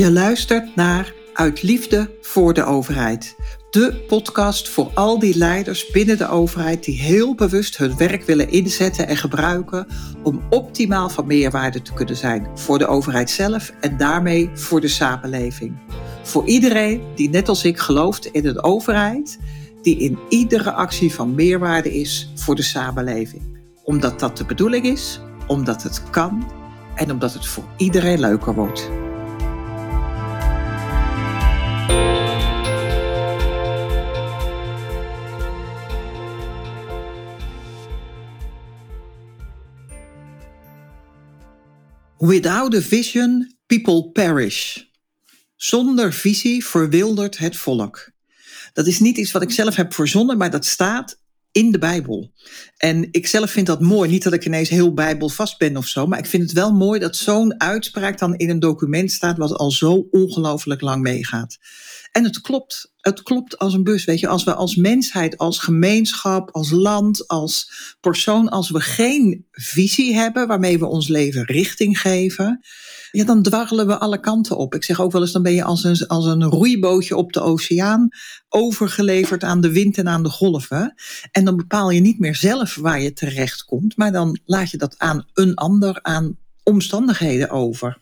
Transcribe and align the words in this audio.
Je 0.00 0.12
luistert 0.12 0.76
naar 0.76 1.14
Uit 1.32 1.62
Liefde 1.62 2.10
voor 2.20 2.54
de 2.54 2.64
Overheid. 2.64 3.36
De 3.70 4.04
podcast 4.08 4.68
voor 4.68 4.90
al 4.94 5.18
die 5.18 5.36
leiders 5.36 5.90
binnen 5.90 6.18
de 6.18 6.28
overheid 6.28 6.84
die 6.84 7.00
heel 7.00 7.34
bewust 7.34 7.76
hun 7.76 7.96
werk 7.96 8.22
willen 8.22 8.50
inzetten 8.50 9.08
en 9.08 9.16
gebruiken 9.16 9.86
om 10.22 10.42
optimaal 10.50 11.08
van 11.08 11.26
meerwaarde 11.26 11.82
te 11.82 11.92
kunnen 11.92 12.16
zijn 12.16 12.46
voor 12.54 12.78
de 12.78 12.86
overheid 12.86 13.30
zelf 13.30 13.72
en 13.80 13.96
daarmee 13.96 14.50
voor 14.54 14.80
de 14.80 14.88
samenleving. 14.88 15.76
Voor 16.22 16.46
iedereen 16.46 17.02
die 17.14 17.28
net 17.28 17.48
als 17.48 17.64
ik 17.64 17.78
gelooft 17.78 18.26
in 18.26 18.46
een 18.46 18.62
overheid 18.62 19.38
die 19.82 19.98
in 19.98 20.18
iedere 20.28 20.72
actie 20.72 21.14
van 21.14 21.34
meerwaarde 21.34 21.94
is 21.94 22.32
voor 22.34 22.54
de 22.54 22.62
samenleving. 22.62 23.42
Omdat 23.84 24.20
dat 24.20 24.36
de 24.36 24.44
bedoeling 24.44 24.84
is, 24.84 25.20
omdat 25.46 25.82
het 25.82 26.02
kan 26.10 26.50
en 26.94 27.10
omdat 27.10 27.32
het 27.32 27.46
voor 27.46 27.64
iedereen 27.76 28.20
leuker 28.20 28.54
wordt. 28.54 28.99
Without 42.20 42.74
a 42.74 42.80
vision, 42.80 43.56
people 43.66 44.10
perish. 44.12 44.78
Zonder 45.56 46.12
visie 46.12 46.64
verwildert 46.64 47.38
het 47.38 47.56
volk. 47.56 48.10
Dat 48.72 48.86
is 48.86 48.98
niet 48.98 49.16
iets 49.16 49.32
wat 49.32 49.42
ik 49.42 49.50
zelf 49.50 49.76
heb 49.76 49.94
verzonnen, 49.94 50.38
maar 50.38 50.50
dat 50.50 50.64
staat 50.64 51.18
in 51.52 51.72
de 51.72 51.78
Bijbel. 51.78 52.32
En 52.76 53.08
ik 53.10 53.26
zelf 53.26 53.50
vind 53.50 53.66
dat 53.66 53.80
mooi. 53.80 54.10
Niet 54.10 54.22
dat 54.22 54.32
ik 54.32 54.44
ineens 54.44 54.68
heel 54.68 54.94
bijbelvast 54.94 55.58
ben 55.58 55.76
of 55.76 55.86
zo, 55.86 56.06
maar 56.06 56.18
ik 56.18 56.26
vind 56.26 56.42
het 56.42 56.52
wel 56.52 56.72
mooi 56.72 57.00
dat 57.00 57.16
zo'n 57.16 57.60
uitspraak 57.60 58.18
dan 58.18 58.36
in 58.36 58.50
een 58.50 58.60
document 58.60 59.12
staat 59.12 59.38
wat 59.38 59.52
al 59.52 59.70
zo 59.70 60.06
ongelooflijk 60.10 60.80
lang 60.80 61.02
meegaat. 61.02 61.58
En 62.12 62.24
het 62.24 62.40
klopt. 62.40 62.92
Het 63.00 63.22
klopt 63.22 63.58
als 63.58 63.74
een 63.74 63.84
bus. 63.84 64.04
Weet 64.04 64.20
je, 64.20 64.28
als 64.28 64.44
we 64.44 64.54
als 64.54 64.76
mensheid, 64.76 65.38
als 65.38 65.58
gemeenschap, 65.58 66.50
als 66.50 66.70
land, 66.70 67.28
als 67.28 67.70
persoon, 68.00 68.48
als 68.48 68.70
we 68.70 68.80
geen 68.80 69.46
visie 69.50 70.14
hebben 70.14 70.46
waarmee 70.46 70.78
we 70.78 70.86
ons 70.86 71.08
leven 71.08 71.44
richting 71.44 72.00
geven, 72.00 72.60
ja, 73.10 73.24
dan 73.24 73.42
dwarrelen 73.42 73.86
we 73.86 73.98
alle 73.98 74.20
kanten 74.20 74.56
op. 74.56 74.74
Ik 74.74 74.84
zeg 74.84 75.00
ook 75.00 75.12
wel 75.12 75.20
eens, 75.20 75.32
dan 75.32 75.42
ben 75.42 75.52
je 75.52 75.64
als 75.64 75.84
een, 75.84 76.06
als 76.06 76.26
een 76.26 76.44
roeibootje 76.44 77.16
op 77.16 77.32
de 77.32 77.40
oceaan 77.40 78.08
overgeleverd 78.48 79.42
aan 79.42 79.60
de 79.60 79.72
wind 79.72 79.98
en 79.98 80.08
aan 80.08 80.22
de 80.22 80.28
golven. 80.28 80.94
En 81.32 81.44
dan 81.44 81.56
bepaal 81.56 81.90
je 81.90 82.00
niet 82.00 82.18
meer 82.18 82.36
zelf 82.36 82.74
waar 82.74 83.00
je 83.00 83.12
terecht 83.12 83.64
komt, 83.64 83.96
maar 83.96 84.12
dan 84.12 84.38
laat 84.44 84.70
je 84.70 84.76
dat 84.76 84.94
aan 84.98 85.26
een 85.34 85.54
ander, 85.54 85.98
aan 86.02 86.38
omstandigheden 86.62 87.50
over. 87.50 88.00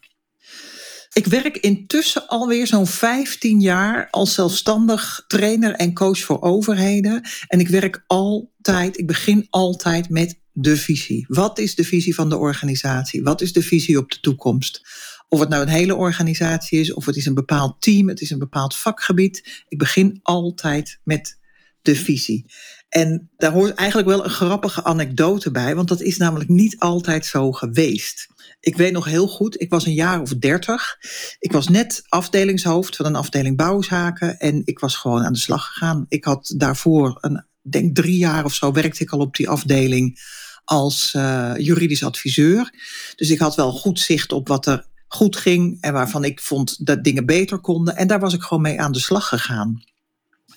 Ik 1.13 1.27
werk 1.27 1.57
intussen 1.57 2.29
alweer 2.29 2.67
zo'n 2.67 2.87
15 2.87 3.61
jaar 3.61 4.09
als 4.11 4.35
zelfstandig 4.35 5.25
trainer 5.27 5.75
en 5.75 5.95
coach 5.95 6.19
voor 6.19 6.43
overheden. 6.43 7.29
En 7.47 7.61
ik 7.61 7.69
werk 7.69 8.05
altijd, 8.07 8.99
ik 8.99 9.07
begin 9.07 9.47
altijd 9.51 10.09
met 10.09 10.41
de 10.53 10.77
visie. 10.77 11.25
Wat 11.29 11.59
is 11.59 11.75
de 11.75 11.85
visie 11.85 12.15
van 12.15 12.29
de 12.29 12.37
organisatie? 12.37 13.23
Wat 13.23 13.41
is 13.41 13.53
de 13.53 13.63
visie 13.63 13.99
op 13.99 14.11
de 14.11 14.21
toekomst? 14.21 14.81
Of 15.29 15.41
het 15.41 15.49
nou 15.49 15.63
een 15.63 15.69
hele 15.69 15.95
organisatie 15.95 16.81
is, 16.81 16.93
of 16.93 17.07
het 17.07 17.17
is 17.17 17.27
een 17.27 17.35
bepaald 17.35 17.81
team, 17.81 18.09
het 18.09 18.21
is 18.21 18.31
een 18.31 18.39
bepaald 18.39 18.77
vakgebied. 18.77 19.65
Ik 19.69 19.79
begin 19.79 20.21
altijd 20.23 21.01
met 21.05 21.39
de 21.83 21.97
visie. 21.97 22.45
En 22.89 23.31
daar 23.37 23.53
hoort 23.53 23.75
eigenlijk 23.75 24.09
wel 24.09 24.25
een 24.25 24.31
grappige 24.31 24.85
anekdote 24.85 25.51
bij, 25.51 25.75
want 25.75 25.89
dat 25.89 26.01
is 26.01 26.17
namelijk 26.17 26.51
niet 26.51 26.79
altijd 26.79 27.27
zo 27.27 27.53
geweest. 27.53 28.29
Ik 28.61 28.77
weet 28.77 28.93
nog 28.93 29.05
heel 29.05 29.29
goed, 29.29 29.61
ik 29.61 29.71
was 29.71 29.87
een 29.87 29.95
jaar 29.95 30.21
of 30.21 30.35
dertig. 30.35 30.97
Ik 31.39 31.53
was 31.53 31.69
net 31.69 32.03
afdelingshoofd 32.09 32.97
van 32.97 33.07
een 33.07 33.17
afdeling 33.17 33.57
bouwzaken 33.57 34.39
en 34.39 34.63
ik 34.65 34.79
was 34.79 34.97
gewoon 34.97 35.25
aan 35.25 35.33
de 35.33 35.39
slag 35.39 35.67
gegaan. 35.67 36.07
Ik 36.09 36.25
had 36.25 36.55
daarvoor, 36.57 37.19
een, 37.21 37.45
denk 37.61 37.95
drie 37.95 38.19
jaar 38.19 38.45
of 38.45 38.55
zo, 38.55 38.73
werkte 38.73 39.03
ik 39.03 39.11
al 39.11 39.19
op 39.19 39.37
die 39.37 39.49
afdeling 39.49 40.19
als 40.65 41.13
uh, 41.17 41.53
juridisch 41.57 42.05
adviseur. 42.05 42.73
Dus 43.17 43.31
ik 43.31 43.39
had 43.39 43.55
wel 43.55 43.73
goed 43.73 44.01
zicht 44.01 44.33
op 44.33 44.49
wat 44.49 44.67
er 44.67 44.87
goed 45.09 45.37
ging 45.37 45.81
en 45.81 45.93
waarvan 45.93 46.25
ik 46.25 46.41
vond 46.41 46.87
dat 46.87 47.05
dingen 47.05 47.27
beter 47.27 47.59
konden. 47.59 47.97
En 47.97 48.07
daar 48.07 48.21
was 48.21 48.35
ik 48.35 48.43
gewoon 48.43 48.63
mee 48.63 48.81
aan 48.81 48.93
de 48.93 49.01
slag 49.01 49.29
gegaan. 49.29 49.83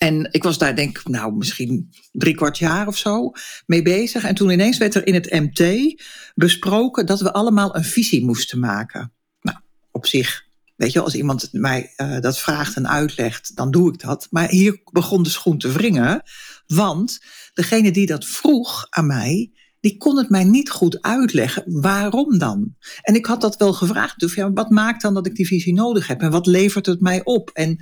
En 0.03 0.27
ik 0.31 0.43
was 0.43 0.57
daar 0.57 0.75
denk 0.75 0.97
ik, 0.97 1.07
nou 1.07 1.33
misschien 1.33 1.89
drie 2.11 2.35
kwart 2.35 2.57
jaar 2.57 2.87
of 2.87 2.97
zo 2.97 3.31
mee 3.65 3.81
bezig. 3.81 4.23
En 4.23 4.35
toen 4.35 4.49
ineens 4.49 4.77
werd 4.77 4.95
er 4.95 5.07
in 5.07 5.13
het 5.13 5.31
MT 5.31 5.93
besproken 6.35 7.05
dat 7.05 7.21
we 7.21 7.33
allemaal 7.33 7.75
een 7.75 7.83
visie 7.83 8.25
moesten 8.25 8.59
maken. 8.59 9.13
Nou, 9.41 9.57
op 9.91 10.05
zich, 10.05 10.45
weet 10.75 10.91
je, 10.91 11.01
als 11.01 11.15
iemand 11.15 11.49
mij 11.51 11.93
uh, 11.97 12.19
dat 12.19 12.39
vraagt 12.39 12.75
en 12.75 12.89
uitlegt, 12.89 13.55
dan 13.55 13.71
doe 13.71 13.93
ik 13.93 13.99
dat. 13.99 14.27
Maar 14.29 14.49
hier 14.49 14.81
begon 14.91 15.23
de 15.23 15.29
schoen 15.29 15.57
te 15.57 15.71
wringen, 15.71 16.21
want 16.67 17.19
degene 17.53 17.91
die 17.91 18.05
dat 18.05 18.25
vroeg 18.25 18.87
aan 18.89 19.07
mij, 19.07 19.51
die 19.79 19.97
kon 19.97 20.17
het 20.17 20.29
mij 20.29 20.43
niet 20.43 20.69
goed 20.69 21.01
uitleggen. 21.01 21.63
Waarom 21.81 22.37
dan? 22.37 22.75
En 23.01 23.15
ik 23.15 23.25
had 23.25 23.41
dat 23.41 23.57
wel 23.57 23.73
gevraagd. 23.73 24.19
Dus 24.19 24.33
ja, 24.33 24.51
wat 24.51 24.69
maakt 24.69 25.01
dan 25.01 25.13
dat 25.13 25.25
ik 25.25 25.35
die 25.35 25.47
visie 25.47 25.73
nodig 25.73 26.07
heb? 26.07 26.21
En 26.21 26.31
wat 26.31 26.45
levert 26.45 26.85
het 26.85 27.01
mij 27.01 27.23
op? 27.23 27.49
En, 27.49 27.79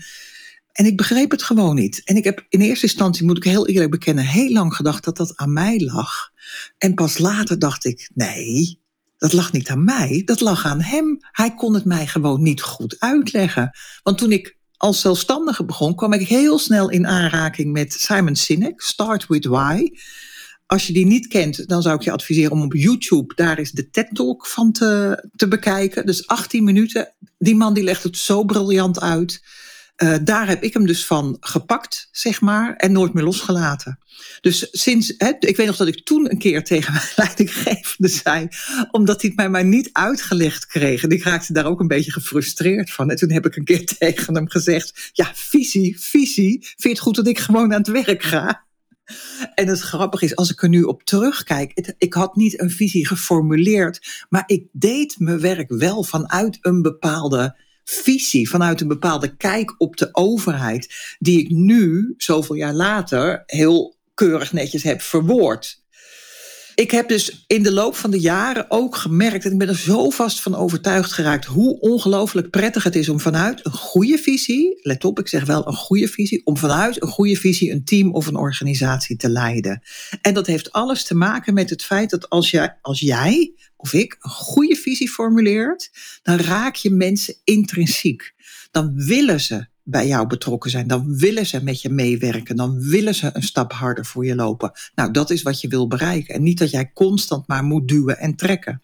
en 0.79 0.85
ik 0.85 0.97
begreep 0.97 1.31
het 1.31 1.43
gewoon 1.43 1.75
niet. 1.75 2.01
En 2.03 2.15
ik 2.15 2.23
heb 2.23 2.45
in 2.49 2.61
eerste 2.61 2.85
instantie, 2.85 3.25
moet 3.25 3.37
ik 3.37 3.43
heel 3.43 3.67
eerlijk 3.67 3.91
bekennen, 3.91 4.25
heel 4.25 4.51
lang 4.51 4.75
gedacht 4.75 5.03
dat 5.03 5.17
dat 5.17 5.35
aan 5.35 5.53
mij 5.53 5.79
lag. 5.79 6.29
En 6.77 6.93
pas 6.93 7.17
later 7.17 7.59
dacht 7.59 7.85
ik, 7.85 8.09
nee, 8.13 8.79
dat 9.17 9.33
lag 9.33 9.51
niet 9.51 9.69
aan 9.69 9.83
mij, 9.83 10.21
dat 10.25 10.39
lag 10.39 10.65
aan 10.65 10.81
hem. 10.81 11.17
Hij 11.31 11.53
kon 11.55 11.73
het 11.73 11.85
mij 11.85 12.07
gewoon 12.07 12.41
niet 12.41 12.61
goed 12.61 12.95
uitleggen. 12.99 13.71
Want 14.03 14.17
toen 14.17 14.31
ik 14.31 14.57
als 14.77 15.01
zelfstandige 15.01 15.65
begon, 15.65 15.95
kwam 15.95 16.13
ik 16.13 16.27
heel 16.27 16.59
snel 16.59 16.89
in 16.89 17.07
aanraking 17.07 17.71
met 17.71 17.93
Simon 17.93 18.35
Sinek, 18.35 18.81
Start 18.81 19.27
with 19.27 19.45
Why. 19.45 19.89
Als 20.65 20.87
je 20.87 20.93
die 20.93 21.05
niet 21.05 21.27
kent, 21.27 21.67
dan 21.67 21.81
zou 21.81 21.95
ik 21.95 22.01
je 22.01 22.11
adviseren 22.11 22.51
om 22.51 22.61
op 22.61 22.73
YouTube, 22.73 23.35
daar 23.35 23.59
is 23.59 23.71
de 23.71 23.89
TED 23.89 24.09
Talk 24.13 24.47
van 24.47 24.71
te, 24.71 25.23
te 25.35 25.47
bekijken. 25.47 26.05
Dus 26.05 26.27
18 26.27 26.63
minuten. 26.63 27.13
Die 27.37 27.55
man 27.55 27.73
die 27.73 27.83
legt 27.83 28.03
het 28.03 28.17
zo 28.17 28.43
briljant 28.43 28.99
uit. 28.99 29.41
Uh, 30.03 30.15
daar 30.21 30.47
heb 30.47 30.63
ik 30.63 30.73
hem 30.73 30.85
dus 30.85 31.05
van 31.05 31.37
gepakt, 31.39 32.07
zeg 32.11 32.41
maar, 32.41 32.75
en 32.75 32.91
nooit 32.91 33.13
meer 33.13 33.23
losgelaten. 33.23 33.99
Dus 34.41 34.67
sinds, 34.71 35.13
hè, 35.17 35.31
ik 35.39 35.57
weet 35.57 35.67
nog 35.67 35.75
dat 35.75 35.87
ik 35.87 36.05
toen 36.05 36.31
een 36.31 36.37
keer 36.37 36.63
tegen 36.63 36.93
mijn 36.93 37.05
leidinggevende 37.25 38.07
zei, 38.07 38.47
omdat 38.91 39.21
hij 39.21 39.29
het 39.29 39.39
mij 39.39 39.49
maar 39.49 39.65
niet 39.65 39.89
uitgelegd 39.91 40.65
kreeg. 40.65 41.03
En 41.03 41.09
ik 41.09 41.23
raakte 41.23 41.53
daar 41.53 41.65
ook 41.65 41.79
een 41.79 41.87
beetje 41.87 42.11
gefrustreerd 42.11 42.91
van. 42.91 43.09
En 43.09 43.15
toen 43.15 43.31
heb 43.31 43.45
ik 43.45 43.55
een 43.55 43.63
keer 43.63 43.85
tegen 43.97 44.35
hem 44.35 44.49
gezegd, 44.49 45.09
ja, 45.13 45.31
visie, 45.33 45.99
visie, 45.99 46.59
vind 46.61 46.81
je 46.81 46.89
het 46.89 46.99
goed 46.99 47.15
dat 47.15 47.27
ik 47.27 47.39
gewoon 47.39 47.73
aan 47.73 47.81
het 47.81 48.05
werk 48.05 48.23
ga? 48.23 48.67
En 49.55 49.67
het 49.67 49.79
grappige 49.79 50.25
is, 50.25 50.35
als 50.35 50.51
ik 50.51 50.63
er 50.63 50.69
nu 50.69 50.81
op 50.81 51.03
terugkijk, 51.03 51.95
ik 51.97 52.13
had 52.13 52.35
niet 52.35 52.61
een 52.61 52.69
visie 52.69 53.07
geformuleerd, 53.07 54.25
maar 54.29 54.43
ik 54.45 54.67
deed 54.71 55.15
mijn 55.19 55.39
werk 55.39 55.69
wel 55.69 56.03
vanuit 56.03 56.57
een 56.61 56.81
bepaalde 56.81 57.67
visie, 57.89 58.49
vanuit 58.49 58.81
een 58.81 58.87
bepaalde 58.87 59.35
kijk 59.35 59.75
op 59.77 59.97
de 59.97 60.09
overheid, 60.11 61.15
die 61.19 61.39
ik 61.39 61.49
nu, 61.49 62.13
zoveel 62.17 62.55
jaar 62.55 62.73
later, 62.73 63.43
heel 63.45 63.95
keurig 64.13 64.53
netjes 64.53 64.83
heb 64.83 65.01
verwoord 65.01 65.79
ik 66.79 66.91
heb 66.91 67.07
dus 67.07 67.43
in 67.47 67.63
de 67.63 67.71
loop 67.71 67.95
van 67.95 68.11
de 68.11 68.19
jaren 68.19 68.65
ook 68.71 68.95
gemerkt, 68.95 69.45
en 69.45 69.51
ik 69.51 69.57
ben 69.57 69.67
er 69.67 69.77
zo 69.77 70.09
vast 70.09 70.41
van 70.41 70.55
overtuigd 70.55 71.11
geraakt, 71.11 71.45
hoe 71.45 71.79
ongelooflijk 71.79 72.49
prettig 72.49 72.83
het 72.83 72.95
is 72.95 73.09
om 73.09 73.19
vanuit 73.19 73.65
een 73.65 73.71
goede 73.71 74.17
visie, 74.17 74.79
let 74.81 75.05
op, 75.05 75.19
ik 75.19 75.27
zeg 75.27 75.45
wel 75.45 75.67
een 75.67 75.75
goede 75.75 76.07
visie, 76.07 76.41
om 76.45 76.57
vanuit 76.57 77.01
een 77.01 77.07
goede 77.07 77.35
visie 77.35 77.71
een 77.71 77.83
team 77.83 78.13
of 78.13 78.27
een 78.27 78.35
organisatie 78.35 79.17
te 79.17 79.29
leiden. 79.29 79.81
En 80.21 80.33
dat 80.33 80.47
heeft 80.47 80.71
alles 80.71 81.03
te 81.03 81.15
maken 81.15 81.53
met 81.53 81.69
het 81.69 81.83
feit 81.83 82.09
dat 82.09 82.29
als 82.29 82.51
jij, 82.51 82.77
als 82.81 82.99
jij 82.99 83.53
of 83.81 83.93
ik 83.93 84.17
een 84.19 84.29
goede 84.29 84.75
visie 84.75 85.09
formuleert, 85.09 85.91
dan 86.23 86.37
raak 86.37 86.75
je 86.75 86.89
mensen 86.89 87.35
intrinsiek. 87.43 88.33
Dan 88.71 88.93
willen 88.95 89.39
ze 89.39 89.67
bij 89.83 90.07
jou 90.07 90.27
betrokken 90.27 90.71
zijn. 90.71 90.87
Dan 90.87 91.17
willen 91.17 91.45
ze 91.45 91.63
met 91.63 91.81
je 91.81 91.89
meewerken. 91.89 92.55
Dan 92.55 92.79
willen 92.79 93.15
ze 93.15 93.29
een 93.33 93.43
stap 93.43 93.71
harder 93.71 94.05
voor 94.05 94.25
je 94.25 94.35
lopen. 94.35 94.71
Nou, 94.95 95.11
dat 95.11 95.29
is 95.29 95.41
wat 95.41 95.61
je 95.61 95.67
wil 95.67 95.87
bereiken. 95.87 96.35
En 96.35 96.43
niet 96.43 96.57
dat 96.57 96.69
jij 96.69 96.91
constant 96.93 97.47
maar 97.47 97.63
moet 97.63 97.87
duwen 97.87 98.17
en 98.17 98.35
trekken. 98.35 98.81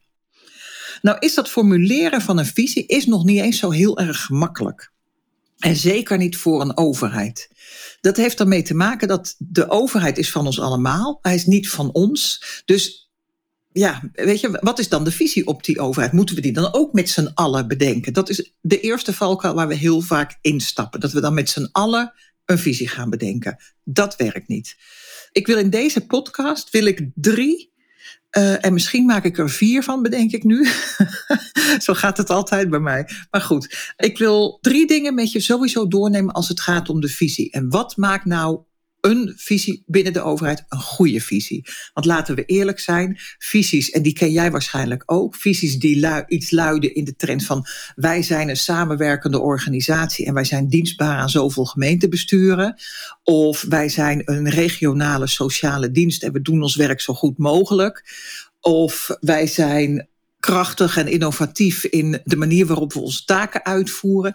Nou, 1.01 1.17
is 1.19 1.33
dat 1.33 1.49
formuleren 1.49 2.21
van 2.21 2.37
een 2.37 2.45
visie 2.45 2.85
is 2.85 3.05
nog 3.05 3.23
niet 3.25 3.41
eens 3.41 3.59
zo 3.59 3.71
heel 3.71 3.97
erg 3.97 4.21
gemakkelijk. 4.21 4.91
En 5.59 5.75
zeker 5.75 6.17
niet 6.17 6.37
voor 6.37 6.61
een 6.61 6.77
overheid. 6.77 7.49
Dat 8.01 8.17
heeft 8.17 8.39
ermee 8.39 8.61
te 8.61 8.73
maken 8.73 9.07
dat 9.07 9.35
de 9.37 9.69
overheid 9.69 10.17
is 10.17 10.31
van 10.31 10.45
ons 10.45 10.59
allemaal. 10.59 11.19
Hij 11.21 11.35
is 11.35 11.45
niet 11.45 11.69
van 11.69 11.91
ons. 11.91 12.43
Dus 12.65 13.04
ja, 13.77 14.01
weet 14.13 14.39
je, 14.39 14.57
wat 14.61 14.79
is 14.79 14.89
dan 14.89 15.03
de 15.03 15.11
visie 15.11 15.47
op 15.47 15.63
die 15.63 15.79
overheid? 15.79 16.11
Moeten 16.11 16.35
we 16.35 16.41
die 16.41 16.53
dan 16.53 16.73
ook 16.73 16.93
met 16.93 17.09
z'n 17.09 17.31
allen 17.33 17.67
bedenken? 17.67 18.13
Dat 18.13 18.29
is 18.29 18.53
de 18.61 18.79
eerste 18.79 19.13
valkuil 19.13 19.53
waar 19.53 19.67
we 19.67 19.75
heel 19.75 20.01
vaak 20.01 20.37
instappen. 20.41 20.99
Dat 20.99 21.11
we 21.11 21.21
dan 21.21 21.33
met 21.33 21.49
z'n 21.49 21.69
allen 21.71 22.13
een 22.45 22.57
visie 22.57 22.87
gaan 22.87 23.09
bedenken. 23.09 23.57
Dat 23.83 24.15
werkt 24.15 24.47
niet. 24.47 24.77
Ik 25.31 25.47
wil 25.47 25.57
in 25.57 25.69
deze 25.69 26.05
podcast 26.05 26.69
wil 26.69 26.85
ik 26.85 27.09
drie 27.15 27.73
Uh, 28.37 28.65
en 28.65 28.73
misschien 28.73 29.05
maak 29.05 29.23
ik 29.23 29.37
er 29.37 29.49
vier 29.49 29.83
van, 29.83 30.01
bedenk 30.01 30.31
ik 30.31 30.43
nu. 30.43 30.67
Zo 31.85 31.93
gaat 31.93 32.17
het 32.17 32.29
altijd 32.29 32.69
bij 32.69 32.79
mij. 32.79 33.09
Maar 33.31 33.41
goed, 33.41 33.93
ik 33.97 34.17
wil 34.17 34.57
drie 34.61 34.87
dingen 34.87 35.13
met 35.13 35.31
je 35.31 35.39
sowieso 35.39 35.87
doornemen 35.87 36.33
als 36.33 36.47
het 36.47 36.59
gaat 36.59 36.89
om 36.89 37.01
de 37.01 37.07
visie. 37.07 37.51
En 37.51 37.69
wat 37.69 37.97
maakt 37.97 38.25
nou 38.25 38.59
een 39.05 39.33
visie 39.35 39.83
binnen 39.85 40.13
de 40.13 40.21
overheid 40.21 40.65
een 40.69 40.79
goede 40.79 41.21
visie. 41.21 41.65
Want 41.93 42.05
laten 42.05 42.35
we 42.35 42.45
eerlijk 42.45 42.79
zijn, 42.79 43.17
visies, 43.37 43.89
en 43.89 44.01
die 44.01 44.13
ken 44.13 44.31
jij 44.31 44.51
waarschijnlijk 44.51 45.03
ook, 45.05 45.35
visies 45.35 45.79
die 45.79 46.23
iets 46.27 46.51
luiden 46.51 46.95
in 46.95 47.03
de 47.03 47.15
trend 47.15 47.45
van 47.45 47.65
wij 47.95 48.21
zijn 48.21 48.49
een 48.49 48.57
samenwerkende 48.57 49.39
organisatie 49.39 50.25
en 50.25 50.33
wij 50.33 50.43
zijn 50.43 50.67
dienstbaar 50.67 51.17
aan 51.17 51.29
zoveel 51.29 51.65
gemeentebesturen. 51.65 52.75
Of 53.23 53.65
wij 53.69 53.89
zijn 53.89 54.21
een 54.25 54.49
regionale 54.49 55.27
sociale 55.27 55.91
dienst 55.91 56.23
en 56.23 56.31
we 56.31 56.41
doen 56.41 56.61
ons 56.61 56.75
werk 56.75 57.01
zo 57.01 57.13
goed 57.13 57.37
mogelijk. 57.37 58.03
Of 58.61 59.17
wij 59.19 59.47
zijn 59.47 60.07
krachtig 60.39 60.97
en 60.97 61.07
innovatief 61.07 61.83
in 61.83 62.21
de 62.23 62.35
manier 62.35 62.65
waarop 62.65 62.93
we 62.93 62.99
onze 62.99 63.25
taken 63.25 63.65
uitvoeren 63.65 64.33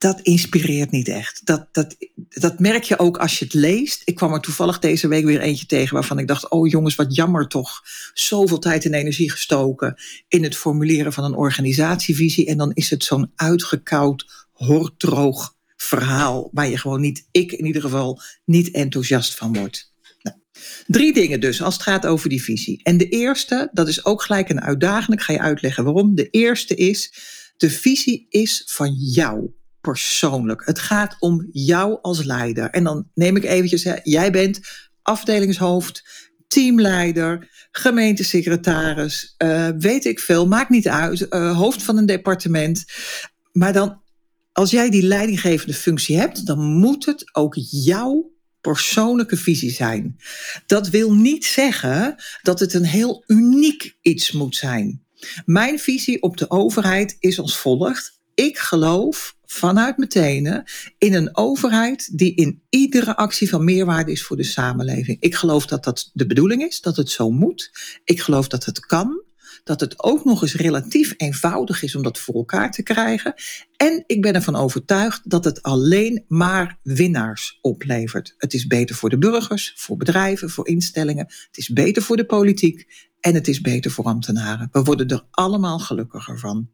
dat 0.00 0.20
inspireert 0.20 0.90
niet 0.90 1.08
echt. 1.08 1.46
Dat, 1.46 1.68
dat, 1.72 1.96
dat 2.28 2.58
merk 2.58 2.82
je 2.84 2.98
ook 2.98 3.16
als 3.16 3.38
je 3.38 3.44
het 3.44 3.54
leest. 3.54 4.02
Ik 4.04 4.14
kwam 4.14 4.32
er 4.32 4.40
toevallig 4.40 4.78
deze 4.78 5.08
week 5.08 5.24
weer 5.24 5.40
eentje 5.40 5.66
tegen 5.66 5.94
waarvan 5.94 6.18
ik 6.18 6.26
dacht: 6.26 6.50
oh 6.50 6.68
jongens, 6.68 6.94
wat 6.94 7.14
jammer 7.14 7.48
toch. 7.48 7.82
Zoveel 8.14 8.58
tijd 8.58 8.84
en 8.84 8.94
energie 8.94 9.30
gestoken 9.30 10.00
in 10.28 10.42
het 10.42 10.56
formuleren 10.56 11.12
van 11.12 11.24
een 11.24 11.34
organisatievisie. 11.34 12.46
En 12.46 12.56
dan 12.56 12.70
is 12.74 12.90
het 12.90 13.04
zo'n 13.04 13.32
uitgekoud, 13.34 14.46
hordroog 14.52 15.54
verhaal 15.76 16.48
waar 16.52 16.68
je 16.68 16.78
gewoon 16.78 17.00
niet, 17.00 17.26
ik 17.30 17.52
in 17.52 17.66
ieder 17.66 17.82
geval, 17.82 18.20
niet 18.44 18.70
enthousiast 18.70 19.34
van 19.34 19.52
word. 19.52 19.92
Nou, 20.22 20.36
drie 20.86 21.12
dingen 21.12 21.40
dus 21.40 21.62
als 21.62 21.74
het 21.74 21.82
gaat 21.82 22.06
over 22.06 22.28
die 22.28 22.42
visie. 22.42 22.80
En 22.82 22.96
de 22.96 23.08
eerste, 23.08 23.68
dat 23.72 23.88
is 23.88 24.04
ook 24.04 24.22
gelijk 24.22 24.48
een 24.48 24.60
uitdaging. 24.60 25.18
Ik 25.18 25.24
ga 25.24 25.32
je 25.32 25.40
uitleggen 25.40 25.84
waarom. 25.84 26.14
De 26.14 26.30
eerste 26.30 26.74
is: 26.74 27.12
de 27.56 27.70
visie 27.70 28.26
is 28.28 28.62
van 28.66 28.94
jou 28.94 29.58
persoonlijk. 29.80 30.62
Het 30.64 30.78
gaat 30.78 31.16
om 31.18 31.48
jou 31.52 31.98
als 32.02 32.24
leider. 32.24 32.70
En 32.70 32.84
dan 32.84 33.08
neem 33.14 33.36
ik 33.36 33.44
eventjes, 33.44 33.84
hè, 33.84 33.94
jij 34.02 34.30
bent 34.30 34.60
afdelingshoofd, 35.02 36.04
teamleider, 36.48 37.48
gemeentesecretaris, 37.70 39.34
uh, 39.38 39.68
weet 39.78 40.04
ik 40.04 40.20
veel, 40.20 40.46
maakt 40.46 40.70
niet 40.70 40.88
uit, 40.88 41.26
uh, 41.30 41.56
hoofd 41.56 41.82
van 41.82 41.96
een 41.96 42.06
departement. 42.06 42.84
Maar 43.52 43.72
dan, 43.72 44.00
als 44.52 44.70
jij 44.70 44.90
die 44.90 45.02
leidinggevende 45.02 45.74
functie 45.74 46.18
hebt, 46.18 46.46
dan 46.46 46.58
moet 46.58 47.06
het 47.06 47.34
ook 47.34 47.54
jouw 47.70 48.30
persoonlijke 48.60 49.36
visie 49.36 49.70
zijn. 49.70 50.16
Dat 50.66 50.88
wil 50.88 51.14
niet 51.14 51.44
zeggen 51.44 52.14
dat 52.42 52.60
het 52.60 52.74
een 52.74 52.84
heel 52.84 53.24
uniek 53.26 53.96
iets 54.00 54.32
moet 54.32 54.56
zijn. 54.56 55.04
Mijn 55.44 55.78
visie 55.78 56.22
op 56.22 56.36
de 56.36 56.50
overheid 56.50 57.16
is 57.18 57.38
als 57.38 57.56
volgt. 57.56 58.20
Ik 58.34 58.58
geloof 58.58 59.36
vanuit 59.50 59.96
mijn 59.96 60.08
tenen 60.08 60.64
in 60.98 61.14
een 61.14 61.36
overheid 61.36 62.18
die 62.18 62.34
in 62.34 62.62
iedere 62.68 63.16
actie 63.16 63.48
van 63.48 63.64
meerwaarde 63.64 64.12
is 64.12 64.22
voor 64.22 64.36
de 64.36 64.42
samenleving. 64.42 65.20
Ik 65.20 65.34
geloof 65.34 65.66
dat 65.66 65.84
dat 65.84 66.10
de 66.12 66.26
bedoeling 66.26 66.62
is, 66.62 66.80
dat 66.80 66.96
het 66.96 67.10
zo 67.10 67.30
moet. 67.30 67.70
Ik 68.04 68.20
geloof 68.20 68.48
dat 68.48 68.64
het 68.64 68.80
kan. 68.80 69.22
Dat 69.64 69.80
het 69.80 70.02
ook 70.02 70.24
nog 70.24 70.42
eens 70.42 70.54
relatief 70.54 71.14
eenvoudig 71.16 71.82
is 71.82 71.94
om 71.94 72.02
dat 72.02 72.18
voor 72.18 72.34
elkaar 72.34 72.70
te 72.70 72.82
krijgen. 72.82 73.34
En 73.76 74.04
ik 74.06 74.22
ben 74.22 74.34
ervan 74.34 74.56
overtuigd 74.56 75.30
dat 75.30 75.44
het 75.44 75.62
alleen 75.62 76.24
maar 76.28 76.78
winnaars 76.82 77.58
oplevert. 77.60 78.34
Het 78.36 78.54
is 78.54 78.66
beter 78.66 78.96
voor 78.96 79.10
de 79.10 79.18
burgers, 79.18 79.72
voor 79.76 79.96
bedrijven, 79.96 80.50
voor 80.50 80.68
instellingen. 80.68 81.26
Het 81.26 81.58
is 81.58 81.68
beter 81.68 82.02
voor 82.02 82.16
de 82.16 82.26
politiek 82.26 83.08
en 83.20 83.34
het 83.34 83.48
is 83.48 83.60
beter 83.60 83.90
voor 83.90 84.04
ambtenaren. 84.04 84.68
We 84.72 84.82
worden 84.82 85.08
er 85.08 85.26
allemaal 85.30 85.78
gelukkiger 85.78 86.38
van 86.38 86.70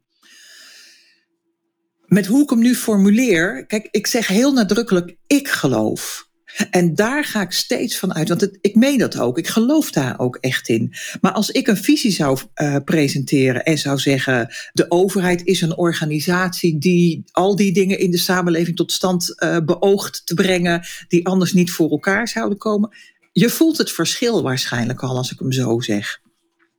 met 2.07 2.25
hoe 2.25 2.43
ik 2.43 2.49
hem 2.49 2.59
nu 2.59 2.75
formuleer, 2.75 3.65
kijk, 3.65 3.87
ik 3.91 4.07
zeg 4.07 4.27
heel 4.27 4.53
nadrukkelijk, 4.53 5.15
ik 5.27 5.47
geloof. 5.47 6.25
En 6.71 6.95
daar 6.95 7.23
ga 7.23 7.41
ik 7.41 7.51
steeds 7.51 7.97
van 7.97 8.13
uit, 8.13 8.29
want 8.29 8.57
ik 8.61 8.75
meen 8.75 8.97
dat 8.97 9.19
ook. 9.19 9.37
Ik 9.37 9.47
geloof 9.47 9.91
daar 9.91 10.19
ook 10.19 10.35
echt 10.35 10.69
in. 10.69 10.93
Maar 11.21 11.31
als 11.31 11.49
ik 11.49 11.67
een 11.67 11.77
visie 11.77 12.11
zou 12.11 12.39
uh, 12.55 12.75
presenteren 12.85 13.63
en 13.63 13.77
zou 13.77 13.97
zeggen: 13.97 14.55
de 14.73 14.91
overheid 14.91 15.43
is 15.43 15.61
een 15.61 15.77
organisatie 15.77 16.77
die 16.77 17.23
al 17.31 17.55
die 17.55 17.73
dingen 17.73 17.99
in 17.99 18.11
de 18.11 18.17
samenleving 18.17 18.75
tot 18.75 18.91
stand 18.91 19.35
uh, 19.43 19.57
beoogt 19.65 20.21
te 20.25 20.33
brengen, 20.33 20.85
die 21.07 21.27
anders 21.27 21.53
niet 21.53 21.71
voor 21.71 21.89
elkaar 21.89 22.27
zouden 22.27 22.57
komen. 22.57 22.95
Je 23.31 23.49
voelt 23.49 23.77
het 23.77 23.91
verschil 23.91 24.41
waarschijnlijk 24.41 25.03
al 25.03 25.17
als 25.17 25.31
ik 25.31 25.39
hem 25.39 25.51
zo 25.51 25.79
zeg. 25.79 26.21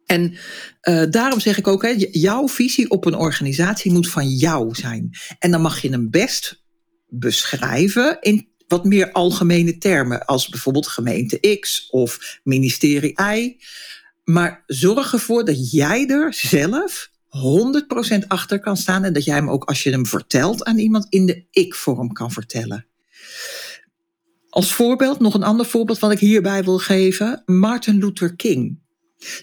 En 0.08 0.34
uh, 0.82 1.04
daarom 1.10 1.40
zeg 1.40 1.58
ik 1.58 1.66
ook, 1.66 1.82
hè, 1.82 1.94
jouw 2.10 2.48
visie 2.48 2.90
op 2.90 3.04
een 3.04 3.14
organisatie 3.14 3.92
moet 3.92 4.10
van 4.10 4.28
jou 4.28 4.74
zijn. 4.74 5.10
En 5.38 5.50
dan 5.50 5.60
mag 5.60 5.82
je 5.82 5.90
hem 5.90 6.10
best 6.10 6.64
beschrijven 7.08 8.18
in 8.20 8.48
wat 8.68 8.84
meer 8.84 9.12
algemene 9.12 9.78
termen, 9.78 10.24
als 10.24 10.48
bijvoorbeeld 10.48 10.86
gemeente 10.86 11.58
X 11.60 11.90
of 11.90 12.38
ministerie 12.42 13.22
Y. 13.34 13.56
Maar 14.24 14.62
zorg 14.66 15.12
ervoor 15.12 15.44
dat 15.44 15.70
jij 15.70 16.06
er 16.06 16.34
zelf 16.34 17.10
100% 18.22 18.26
achter 18.26 18.60
kan 18.60 18.76
staan 18.76 19.04
en 19.04 19.12
dat 19.12 19.24
jij 19.24 19.34
hem 19.34 19.50
ook 19.50 19.64
als 19.64 19.82
je 19.82 19.90
hem 19.90 20.06
vertelt 20.06 20.64
aan 20.64 20.78
iemand 20.78 21.06
in 21.08 21.26
de 21.26 21.44
ik-vorm 21.50 22.12
kan 22.12 22.30
vertellen. 22.30 22.86
Als 24.48 24.72
voorbeeld, 24.72 25.20
nog 25.20 25.34
een 25.34 25.42
ander 25.42 25.66
voorbeeld 25.66 25.98
wat 25.98 26.12
ik 26.12 26.18
hierbij 26.18 26.64
wil 26.64 26.78
geven: 26.78 27.42
Martin 27.46 27.98
Luther 27.98 28.36
King. 28.36 28.86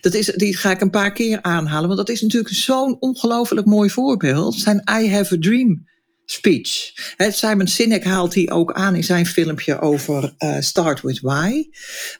Dat 0.02 0.14
is, 0.14 0.26
die 0.26 0.58
ga 0.58 0.72
ik 0.72 0.82
een 0.82 0.90
paar 0.90 1.12
keer 1.12 1.42
aanhalen, 1.42 1.88
want 1.88 2.00
dat 2.00 2.10
is 2.10 2.22
natuurlijk 2.22 2.54
zo'n 2.54 2.98
ongelooflijk 3.00 3.68
mooi 3.68 3.90
voorbeeld. 3.90 4.56
Zijn 4.56 4.84
I 5.02 5.10
Have 5.10 5.36
a 5.36 5.38
Dream 5.40 5.88
speech. 6.26 6.92
Simon 7.18 7.68
Sinek 7.68 8.04
haalt 8.04 8.34
die 8.34 8.52
ook 8.52 8.74
aan 8.74 8.96
in 8.96 9.04
zijn 9.04 9.26
filmpje 9.26 9.80
over 9.80 10.36
uh, 10.40 10.56
Start 10.60 11.02
with 11.02 11.20
Why. 11.20 11.70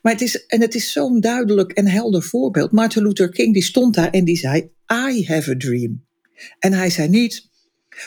Maar 0.02 0.12
het 0.12 0.22
is, 0.22 0.46
en 0.46 0.62
het 0.62 0.76
is 0.76 0.92
zo'n 0.92 1.20
duidelijk 1.20 1.72
en 1.72 1.88
helder 1.88 2.24
voorbeeld. 2.24 2.72
Martin 2.72 3.04
Luther 3.04 3.30
King 3.30 3.54
die 3.54 3.64
stond 3.64 3.96
daar 3.96 4.10
en 4.10 4.26
die 4.26 4.38
zei: 4.38 4.72
I 5.10 5.26
have 5.28 5.52
a 5.52 5.56
dream. 5.58 6.06
En 6.60 6.74
hij 6.74 6.90
zei 6.90 7.08
niet. 7.10 7.54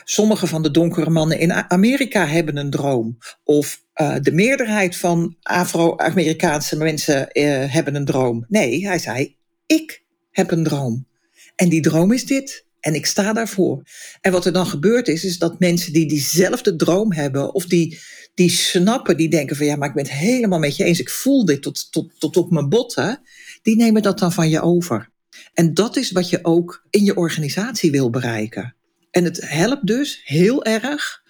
Sommige 0.04 0.46
van 0.46 0.62
de 0.62 0.70
donkere 0.70 1.10
mannen 1.10 1.38
in 1.38 1.52
Amerika 1.52 2.26
hebben 2.26 2.56
een 2.56 2.70
droom. 2.70 3.18
Of 3.44 3.82
uh, 3.94 4.16
de 4.22 4.32
meerderheid 4.32 4.96
van 4.96 5.36
Afro-Amerikaanse 5.42 6.76
mensen 6.76 7.28
uh, 7.32 7.72
hebben 7.72 7.94
een 7.94 8.04
droom. 8.04 8.44
Nee, 8.48 8.86
hij 8.86 8.98
zei: 8.98 9.36
ik 9.68 10.02
heb 10.30 10.50
een 10.50 10.64
droom. 10.64 11.06
En 11.54 11.68
die 11.68 11.80
droom 11.80 12.12
is 12.12 12.26
dit. 12.26 12.66
En 12.80 12.94
ik 12.94 13.06
sta 13.06 13.32
daarvoor. 13.32 13.82
En 14.20 14.32
wat 14.32 14.46
er 14.46 14.52
dan 14.52 14.66
gebeurt 14.66 15.08
is, 15.08 15.24
is 15.24 15.38
dat 15.38 15.58
mensen 15.58 15.92
die 15.92 16.08
diezelfde 16.08 16.76
droom 16.76 17.12
hebben, 17.12 17.54
of 17.54 17.66
die, 17.66 17.98
die 18.34 18.50
snappen, 18.50 19.16
die 19.16 19.28
denken 19.28 19.56
van 19.56 19.66
ja, 19.66 19.76
maar 19.76 19.88
ik 19.88 19.94
ben 19.94 20.04
het 20.04 20.12
helemaal 20.12 20.58
met 20.58 20.76
je 20.76 20.84
eens, 20.84 21.00
ik 21.00 21.10
voel 21.10 21.44
dit 21.44 21.62
tot, 21.62 21.92
tot, 21.92 22.20
tot 22.20 22.36
op 22.36 22.50
mijn 22.50 22.68
botten, 22.68 23.20
die 23.62 23.76
nemen 23.76 24.02
dat 24.02 24.18
dan 24.18 24.32
van 24.32 24.48
je 24.48 24.60
over. 24.60 25.10
En 25.54 25.74
dat 25.74 25.96
is 25.96 26.10
wat 26.10 26.30
je 26.30 26.44
ook 26.44 26.86
in 26.90 27.04
je 27.04 27.16
organisatie 27.16 27.90
wil 27.90 28.10
bereiken. 28.10 28.74
En 29.10 29.24
het 29.24 29.48
helpt 29.48 29.86
dus 29.86 30.20
heel 30.24 30.64
erg 30.64 31.22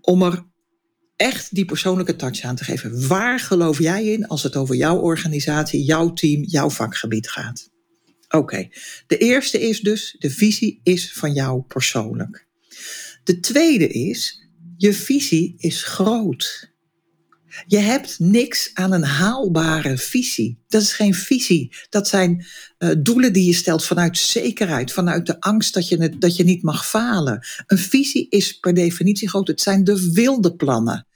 om 0.00 0.22
er 0.22 0.44
echt 1.16 1.54
die 1.54 1.64
persoonlijke 1.64 2.16
touch 2.16 2.42
aan 2.42 2.56
te 2.56 2.64
geven. 2.64 3.08
Waar 3.08 3.40
geloof 3.40 3.78
jij 3.78 4.04
in 4.04 4.26
als 4.26 4.42
het 4.42 4.56
over 4.56 4.74
jouw 4.74 4.98
organisatie, 4.98 5.84
jouw 5.84 6.12
team, 6.12 6.42
jouw 6.42 6.70
vakgebied 6.70 7.28
gaat? 7.28 7.70
Oké, 8.28 8.68
de 9.06 9.18
eerste 9.18 9.60
is 9.60 9.80
dus, 9.80 10.16
de 10.18 10.30
visie 10.30 10.80
is 10.82 11.12
van 11.12 11.32
jou 11.32 11.62
persoonlijk. 11.62 12.46
De 13.24 13.40
tweede 13.40 13.88
is, 13.88 14.48
je 14.76 14.92
visie 14.92 15.54
is 15.58 15.82
groot. 15.82 16.72
Je 17.66 17.78
hebt 17.78 18.18
niks 18.18 18.70
aan 18.74 18.92
een 18.92 19.04
haalbare 19.04 19.98
visie. 19.98 20.58
Dat 20.68 20.82
is 20.82 20.92
geen 20.92 21.14
visie. 21.14 21.76
Dat 21.88 22.08
zijn 22.08 22.46
uh, 22.78 22.90
doelen 22.98 23.32
die 23.32 23.46
je 23.46 23.52
stelt 23.52 23.84
vanuit 23.84 24.18
zekerheid, 24.18 24.92
vanuit 24.92 25.26
de 25.26 25.40
angst 25.40 25.74
dat 25.74 25.88
je, 25.88 25.96
het, 25.96 26.20
dat 26.20 26.36
je 26.36 26.44
niet 26.44 26.62
mag 26.62 26.88
falen. 26.88 27.46
Een 27.66 27.78
visie 27.78 28.26
is 28.28 28.58
per 28.58 28.74
definitie 28.74 29.28
groot. 29.28 29.48
Het 29.48 29.60
zijn 29.60 29.84
de 29.84 30.10
wilde 30.12 30.56
plannen. 30.56 31.06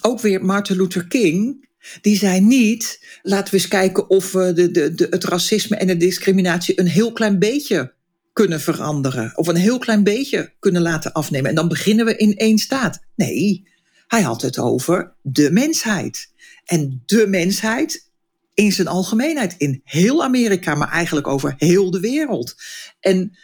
Ook 0.00 0.20
weer 0.20 0.44
Martin 0.44 0.76
Luther 0.76 1.06
King. 1.06 1.66
Die 2.00 2.16
zei 2.16 2.40
niet, 2.40 3.04
laten 3.22 3.54
we 3.54 3.60
eens 3.60 3.68
kijken 3.68 4.10
of 4.10 4.32
we 4.32 4.52
de, 4.52 4.70
de, 4.70 4.94
de, 4.94 5.06
het 5.10 5.24
racisme 5.24 5.76
en 5.76 5.86
de 5.86 5.96
discriminatie 5.96 6.80
een 6.80 6.86
heel 6.86 7.12
klein 7.12 7.38
beetje 7.38 7.94
kunnen 8.32 8.60
veranderen. 8.60 9.32
Of 9.36 9.46
een 9.46 9.56
heel 9.56 9.78
klein 9.78 10.04
beetje 10.04 10.54
kunnen 10.58 10.82
laten 10.82 11.12
afnemen. 11.12 11.48
En 11.48 11.54
dan 11.54 11.68
beginnen 11.68 12.04
we 12.04 12.16
in 12.16 12.36
één 12.36 12.58
staat. 12.58 13.00
Nee, 13.16 13.68
hij 14.08 14.22
had 14.22 14.42
het 14.42 14.58
over 14.58 15.14
de 15.22 15.50
mensheid. 15.50 16.32
En 16.64 17.02
de 17.06 17.26
mensheid 17.26 18.10
in 18.54 18.72
zijn 18.72 18.88
algemeenheid, 18.88 19.54
in 19.58 19.80
heel 19.84 20.24
Amerika, 20.24 20.74
maar 20.74 20.90
eigenlijk 20.90 21.26
over 21.26 21.54
heel 21.56 21.90
de 21.90 22.00
wereld. 22.00 22.54
En 23.00 23.36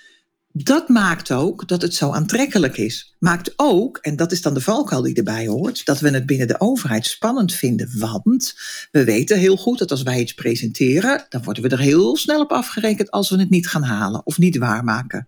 dat 0.53 0.89
maakt 0.89 1.31
ook 1.31 1.69
dat 1.69 1.83
het 1.83 1.95
zo 1.95 2.11
aantrekkelijk 2.11 2.77
is. 2.77 3.15
Maakt 3.19 3.53
ook, 3.57 3.97
en 3.97 4.17
dat 4.17 4.33
is 4.33 4.43
dan 4.43 4.55
de 4.55 4.61
valkuil 4.61 5.03
die 5.03 5.15
erbij 5.15 5.47
hoort, 5.47 5.85
dat 5.85 6.01
we 6.01 6.11
het 6.11 6.27
binnen 6.27 6.49
de 6.49 6.61
overheid 6.61 7.07
spannend 7.07 7.55
vinden. 7.55 7.99
Want 7.99 8.55
we 8.91 9.05
weten 9.05 9.39
heel 9.39 9.57
goed 9.57 9.79
dat 9.79 9.91
als 9.91 10.03
wij 10.03 10.21
iets 10.21 10.35
presenteren, 10.35 11.27
dan 11.29 11.43
worden 11.43 11.63
we 11.63 11.69
er 11.69 11.79
heel 11.79 12.17
snel 12.17 12.41
op 12.41 12.53
afgerekend 12.53 13.11
als 13.11 13.31
we 13.31 13.39
het 13.39 13.51
niet 13.51 13.69
gaan 13.69 13.83
halen 13.83 14.27
of 14.27 14.39
niet 14.39 14.57
waarmaken. 14.57 15.27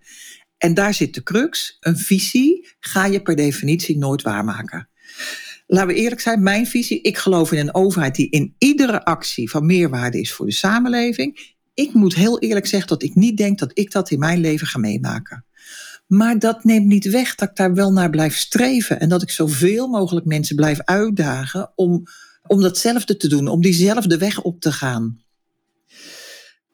En 0.57 0.73
daar 0.73 0.93
zit 0.93 1.13
de 1.13 1.23
crux. 1.23 1.77
Een 1.79 1.97
visie 1.97 2.67
ga 2.79 3.05
je 3.05 3.21
per 3.21 3.35
definitie 3.35 3.97
nooit 3.97 4.21
waarmaken. 4.21 4.89
Laten 5.67 5.87
we 5.87 5.93
eerlijk 5.93 6.21
zijn, 6.21 6.43
mijn 6.43 6.67
visie, 6.67 7.01
ik 7.01 7.17
geloof 7.17 7.51
in 7.51 7.59
een 7.59 7.75
overheid 7.75 8.15
die 8.15 8.29
in 8.29 8.55
iedere 8.57 9.05
actie 9.05 9.49
van 9.49 9.65
meerwaarde 9.65 10.19
is 10.19 10.33
voor 10.33 10.45
de 10.45 10.51
samenleving 10.51 11.55
ik 11.77 11.93
moet 11.93 12.15
heel 12.15 12.39
eerlijk 12.39 12.65
zeggen 12.65 12.89
dat 12.89 13.03
ik 13.03 13.15
niet 13.15 13.37
denk 13.37 13.59
dat 13.59 13.71
ik 13.73 13.91
dat 13.91 14.09
in 14.09 14.19
mijn 14.19 14.39
leven 14.39 14.67
ga 14.67 14.79
meemaken. 14.79 15.45
Maar 16.07 16.39
dat 16.39 16.63
neemt 16.63 16.85
niet 16.85 17.09
weg 17.09 17.35
dat 17.35 17.49
ik 17.49 17.55
daar 17.55 17.73
wel 17.73 17.91
naar 17.91 18.09
blijf 18.09 18.37
streven. 18.37 18.99
En 18.99 19.09
dat 19.09 19.21
ik 19.21 19.29
zoveel 19.29 19.87
mogelijk 19.87 20.25
mensen 20.25 20.55
blijf 20.55 20.81
uitdagen 20.83 21.71
om, 21.75 22.03
om 22.47 22.61
datzelfde 22.61 23.17
te 23.17 23.27
doen, 23.27 23.47
om 23.47 23.61
diezelfde 23.61 24.17
weg 24.17 24.41
op 24.41 24.59
te 24.59 24.71
gaan. 24.71 25.21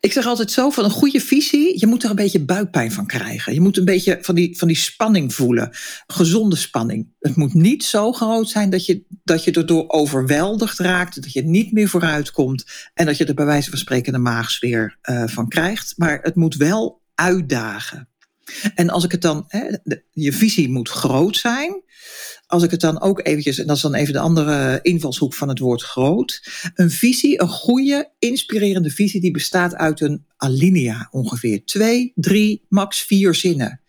Ik 0.03 0.11
zeg 0.11 0.25
altijd 0.25 0.51
zo 0.51 0.69
van 0.69 0.83
een 0.83 0.89
goede 0.89 1.19
visie, 1.19 1.79
je 1.79 1.87
moet 1.87 2.03
er 2.03 2.09
een 2.09 2.15
beetje 2.15 2.45
buikpijn 2.45 2.91
van 2.91 3.05
krijgen. 3.05 3.53
Je 3.53 3.61
moet 3.61 3.77
een 3.77 3.85
beetje 3.85 4.17
van 4.21 4.35
die, 4.35 4.57
van 4.57 4.67
die 4.67 4.77
spanning 4.77 5.33
voelen. 5.33 5.71
Gezonde 6.07 6.55
spanning. 6.55 7.07
Het 7.19 7.35
moet 7.35 7.53
niet 7.53 7.83
zo 7.83 8.11
groot 8.11 8.49
zijn 8.49 8.69
dat 8.69 8.85
je, 8.85 9.03
dat 9.23 9.43
je 9.43 9.51
erdoor 9.51 9.89
overweldigd 9.89 10.79
raakt. 10.79 11.21
Dat 11.21 11.33
je 11.33 11.43
niet 11.43 11.71
meer 11.71 11.87
vooruit 11.87 12.31
komt. 12.31 12.65
En 12.93 13.05
dat 13.05 13.17
je 13.17 13.25
er 13.25 13.33
bij 13.33 13.45
wijze 13.45 13.69
van 13.69 13.79
spreken 13.79 14.13
een 14.13 14.21
maagsfeer 14.21 14.97
uh, 15.09 15.23
van 15.27 15.47
krijgt. 15.47 15.93
Maar 15.97 16.19
het 16.21 16.35
moet 16.35 16.55
wel 16.55 17.01
uitdagen. 17.15 18.09
En 18.75 18.89
als 18.89 19.03
ik 19.03 19.11
het 19.11 19.21
dan, 19.21 19.45
hè, 19.47 19.67
je 20.11 20.33
visie 20.33 20.69
moet 20.69 20.89
groot 20.89 21.37
zijn 21.37 21.83
als 22.53 22.63
ik 22.63 22.71
het 22.71 22.81
dan 22.81 23.01
ook 23.01 23.19
eventjes, 23.23 23.59
en 23.59 23.67
dat 23.67 23.75
is 23.75 23.81
dan 23.81 23.93
even 23.93 24.13
de 24.13 24.19
andere 24.19 24.79
invalshoek 24.81 25.33
van 25.33 25.49
het 25.49 25.59
woord 25.59 25.81
groot. 25.81 26.41
Een 26.75 26.91
visie, 26.91 27.41
een 27.41 27.47
goede, 27.47 28.11
inspirerende 28.19 28.89
visie, 28.89 29.21
die 29.21 29.31
bestaat 29.31 29.75
uit 29.75 30.01
een 30.01 30.25
alinea 30.37 31.07
ongeveer. 31.11 31.65
Twee, 31.65 32.11
drie, 32.15 32.65
max 32.69 33.01
vier 33.01 33.33
zinnen. 33.35 33.81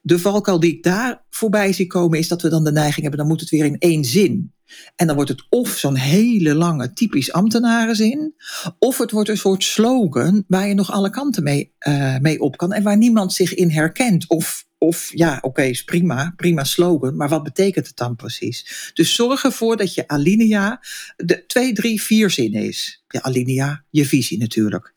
De 0.00 0.18
valkuil 0.18 0.60
die 0.60 0.72
ik 0.72 0.82
daar 0.82 1.24
voorbij 1.30 1.72
zie 1.72 1.86
komen 1.86 2.18
is 2.18 2.28
dat 2.28 2.42
we 2.42 2.48
dan 2.48 2.64
de 2.64 2.72
neiging 2.72 3.00
hebben, 3.00 3.18
dan 3.18 3.28
moet 3.28 3.40
het 3.40 3.50
weer 3.50 3.64
in 3.64 3.78
één 3.78 4.04
zin. 4.04 4.52
En 4.96 5.06
dan 5.06 5.16
wordt 5.16 5.30
het 5.30 5.46
of 5.48 5.68
zo'n 5.68 5.96
hele 5.96 6.54
lange 6.54 6.92
typisch 6.92 7.32
ambtenarenzin, 7.32 8.34
of 8.78 8.98
het 8.98 9.10
wordt 9.10 9.28
een 9.28 9.36
soort 9.36 9.64
slogan 9.64 10.44
waar 10.46 10.68
je 10.68 10.74
nog 10.74 10.92
alle 10.92 11.10
kanten 11.10 11.42
mee, 11.42 11.72
uh, 11.88 12.18
mee 12.18 12.40
op 12.40 12.56
kan 12.56 12.72
en 12.72 12.82
waar 12.82 12.96
niemand 12.96 13.32
zich 13.32 13.54
in 13.54 13.70
herkent. 13.70 14.28
Of 14.28 14.66
of 14.80 15.10
ja, 15.14 15.38
oké, 15.40 15.62
is 15.62 15.84
prima, 15.84 16.32
prima 16.36 16.64
slogan, 16.64 17.16
maar 17.16 17.28
wat 17.28 17.42
betekent 17.42 17.86
het 17.86 17.96
dan 17.96 18.16
precies? 18.16 18.90
Dus 18.94 19.14
zorg 19.14 19.44
ervoor 19.44 19.76
dat 19.76 19.94
je 19.94 20.08
alinea 20.08 20.80
de 21.16 21.46
twee, 21.46 21.72
drie, 21.72 22.02
vier 22.02 22.30
zinnen 22.30 22.62
is. 22.62 23.04
Ja, 23.08 23.20
alinea, 23.20 23.84
je 23.90 24.06
visie 24.06 24.38
natuurlijk. 24.38 24.94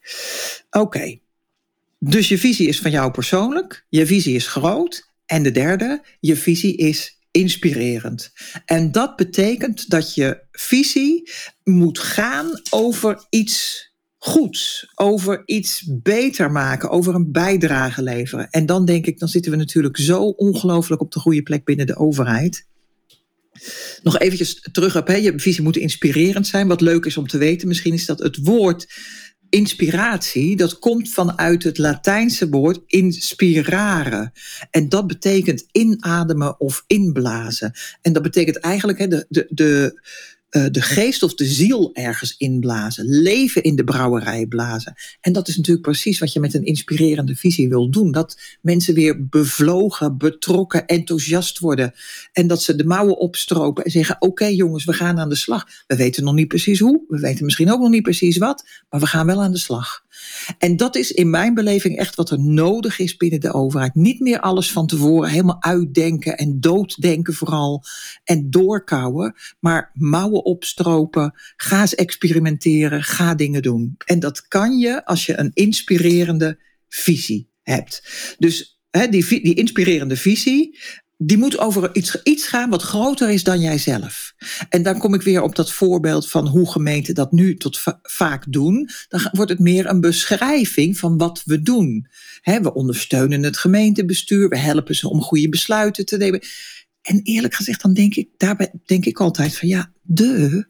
Oké, 0.69 1.19
dus 1.99 2.27
je 2.27 2.37
visie 2.37 2.67
is 2.67 2.79
van 2.79 2.91
jou 2.91 3.11
persoonlijk, 3.11 3.85
je 3.89 4.05
visie 4.05 4.35
is 4.35 4.47
groot. 4.47 5.09
En 5.25 5.43
de 5.43 5.51
derde, 5.51 6.03
je 6.19 6.35
visie 6.35 6.77
is 6.77 7.19
inspirerend. 7.31 8.31
En 8.65 8.91
dat 8.91 9.15
betekent 9.15 9.89
dat 9.89 10.15
je 10.15 10.43
visie 10.51 11.31
moet 11.63 11.99
gaan 11.99 12.61
over 12.69 13.25
iets 13.29 13.89
goed, 14.17 14.89
over 14.95 15.41
iets 15.45 15.83
beter 16.01 16.51
maken, 16.51 16.89
over 16.89 17.15
een 17.15 17.31
bijdrage 17.31 18.03
leveren. 18.03 18.49
En 18.49 18.65
dan 18.65 18.85
denk 18.85 19.05
ik, 19.05 19.19
dan 19.19 19.27
zitten 19.27 19.51
we 19.51 19.57
natuurlijk 19.57 19.97
zo 19.97 20.23
ongelooflijk 20.23 21.01
op 21.01 21.11
de 21.11 21.19
goede 21.19 21.43
plek 21.43 21.63
binnen 21.63 21.87
de 21.87 21.95
overheid. 21.95 22.67
Nog 24.03 24.19
eventjes 24.19 24.67
terug 24.71 24.97
op, 24.97 25.07
hè, 25.07 25.15
je 25.15 25.39
visie 25.39 25.63
moet 25.63 25.77
inspirerend 25.77 26.47
zijn. 26.47 26.67
Wat 26.67 26.81
leuk 26.81 27.05
is 27.05 27.17
om 27.17 27.27
te 27.27 27.37
weten 27.37 27.67
misschien 27.67 27.93
is 27.93 28.05
dat 28.05 28.19
het 28.19 28.37
woord 28.37 28.93
inspiratie, 29.51 30.55
dat 30.55 30.79
komt 30.79 31.09
vanuit 31.09 31.63
het 31.63 31.77
Latijnse 31.77 32.49
woord 32.49 32.79
inspirare. 32.87 34.31
En 34.69 34.89
dat 34.89 35.07
betekent 35.07 35.65
inademen 35.71 36.59
of 36.59 36.83
inblazen. 36.87 37.71
En 38.01 38.13
dat 38.13 38.23
betekent 38.23 38.57
eigenlijk 38.57 38.99
hè, 38.99 39.07
de, 39.07 39.25
de, 39.29 39.47
de, 39.49 40.01
uh, 40.51 40.65
de 40.71 40.81
geest 40.81 41.23
of 41.23 41.33
de 41.33 41.45
ziel 41.45 41.89
ergens 41.93 42.35
inblazen. 42.37 43.05
Leven 43.05 43.63
in 43.63 43.75
de 43.75 43.83
brouwerij 43.83 44.45
blazen. 44.45 44.95
En 45.21 45.33
dat 45.33 45.47
is 45.47 45.57
natuurlijk 45.57 45.85
precies 45.85 46.19
wat 46.19 46.33
je 46.33 46.39
met 46.39 46.53
een 46.53 46.65
inspirerende 46.65 47.35
visie 47.35 47.69
wil 47.69 47.89
doen. 47.89 48.11
Dat 48.11 48.41
mensen 48.61 48.93
weer 48.93 49.27
bevlogen, 49.27 50.17
betrokken, 50.17 50.85
enthousiast 50.85 51.59
worden. 51.59 51.93
En 52.33 52.47
dat 52.47 52.61
ze 52.61 52.75
de 52.75 52.85
mouwen 52.85 53.17
opstropen 53.17 53.83
en 53.83 53.91
zeggen: 53.91 54.15
Oké 54.19 54.45
jongens, 54.45 54.85
we 54.85 54.93
gaan 54.93 55.19
aan 55.19 55.29
de 55.29 55.35
slag. 55.35 55.67
We 55.87 55.95
weten 55.95 56.23
nog 56.23 56.33
niet 56.33 56.47
precies 56.47 56.79
hoe, 56.79 57.01
we 57.07 57.19
weten 57.19 57.45
misschien 57.45 57.71
ook 57.71 57.79
nog 57.79 57.89
niet 57.89 58.03
precies 58.03 58.37
wat, 58.37 58.65
maar 58.89 58.99
we 58.99 59.07
gaan 59.07 59.25
wel 59.25 59.41
aan 59.41 59.51
de 59.51 59.57
slag. 59.57 60.03
En 60.57 60.77
dat 60.77 60.95
is 60.95 61.11
in 61.11 61.29
mijn 61.29 61.53
beleving 61.53 61.97
echt 61.97 62.15
wat 62.15 62.29
er 62.29 62.39
nodig 62.39 62.99
is 62.99 63.17
binnen 63.17 63.39
de 63.39 63.53
overheid. 63.53 63.95
Niet 63.95 64.19
meer 64.19 64.39
alles 64.39 64.71
van 64.71 64.87
tevoren 64.87 65.29
helemaal 65.29 65.63
uitdenken 65.63 66.37
en 66.37 66.59
dooddenken 66.59 67.33
vooral 67.33 67.83
en 68.23 68.49
doorkouwen, 68.49 69.35
maar 69.59 69.91
mouwen 69.93 70.40
opstropen, 70.43 71.33
ga 71.55 71.81
eens 71.81 71.95
experimenteren, 71.95 73.03
ga 73.03 73.35
dingen 73.35 73.61
doen. 73.61 73.95
En 74.05 74.19
dat 74.19 74.47
kan 74.47 74.77
je 74.77 75.05
als 75.05 75.25
je 75.25 75.37
een 75.37 75.51
inspirerende 75.53 76.59
visie 76.89 77.49
hebt. 77.61 78.03
Dus 78.37 78.79
die, 79.09 79.41
die 79.41 79.53
inspirerende 79.53 80.17
visie, 80.17 80.77
die 81.23 81.37
moet 81.37 81.57
over 81.57 81.95
iets, 81.95 82.21
iets 82.23 82.47
gaan 82.47 82.69
wat 82.69 82.81
groter 82.81 83.29
is 83.29 83.43
dan 83.43 83.59
jijzelf. 83.59 84.33
En 84.69 84.83
dan 84.83 84.97
kom 84.97 85.13
ik 85.13 85.21
weer 85.21 85.41
op 85.41 85.55
dat 85.55 85.71
voorbeeld 85.71 86.29
van 86.29 86.47
hoe 86.47 86.71
gemeenten 86.71 87.15
dat 87.15 87.31
nu 87.31 87.57
tot 87.57 87.79
vaak 88.01 88.45
doen. 88.47 88.89
Dan 89.07 89.29
wordt 89.31 89.51
het 89.51 89.59
meer 89.59 89.89
een 89.89 90.01
beschrijving 90.01 90.97
van 90.97 91.17
wat 91.17 91.41
we 91.45 91.61
doen. 91.61 92.07
we 92.43 92.73
ondersteunen 92.73 93.43
het 93.43 93.57
gemeentebestuur, 93.57 94.49
we 94.49 94.57
helpen 94.57 94.95
ze 94.95 95.09
om 95.09 95.21
goede 95.21 95.49
besluiten 95.49 96.05
te 96.05 96.17
nemen. 96.17 96.41
En 97.01 97.21
eerlijk 97.23 97.53
gezegd, 97.53 97.81
dan 97.81 97.93
denk 97.93 98.15
ik, 98.15 98.29
daarbij 98.37 98.71
denk 98.85 99.05
ik 99.05 99.19
altijd 99.19 99.57
van 99.57 99.67
ja, 99.67 99.91
de, 100.01 100.65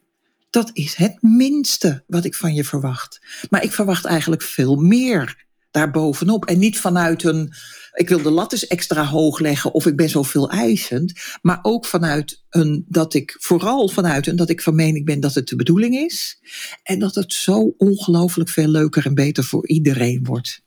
dat 0.50 0.70
is 0.72 0.94
het 0.94 1.22
minste 1.22 2.04
wat 2.06 2.24
ik 2.24 2.34
van 2.34 2.54
je 2.54 2.64
verwacht. 2.64 3.20
Maar 3.50 3.62
ik 3.62 3.72
verwacht 3.72 4.04
eigenlijk 4.04 4.42
veel 4.42 4.76
meer 4.76 5.46
daarbovenop. 5.70 6.44
En 6.44 6.58
niet 6.58 6.78
vanuit 6.78 7.22
een, 7.22 7.52
ik 7.92 8.08
wil 8.08 8.22
de 8.22 8.30
lat 8.30 8.52
extra 8.52 9.04
hoog 9.04 9.38
leggen 9.38 9.74
of 9.74 9.86
ik 9.86 9.96
ben 9.96 10.08
zoveel 10.08 10.50
eisend. 10.50 11.12
Maar 11.42 11.58
ook 11.62 11.86
vanuit 11.86 12.42
een, 12.50 12.84
dat 12.88 13.14
ik, 13.14 13.36
vooral 13.38 13.88
vanuit 13.88 14.26
een, 14.26 14.36
dat 14.36 14.50
ik 14.50 14.62
van 14.62 14.74
mening 14.74 15.04
ben 15.04 15.20
dat 15.20 15.34
het 15.34 15.48
de 15.48 15.56
bedoeling 15.56 15.94
is. 15.94 16.38
En 16.82 16.98
dat 16.98 17.14
het 17.14 17.32
zo 17.32 17.74
ongelooflijk 17.76 18.50
veel 18.50 18.68
leuker 18.68 19.06
en 19.06 19.14
beter 19.14 19.44
voor 19.44 19.68
iedereen 19.68 20.24
wordt. 20.24 20.62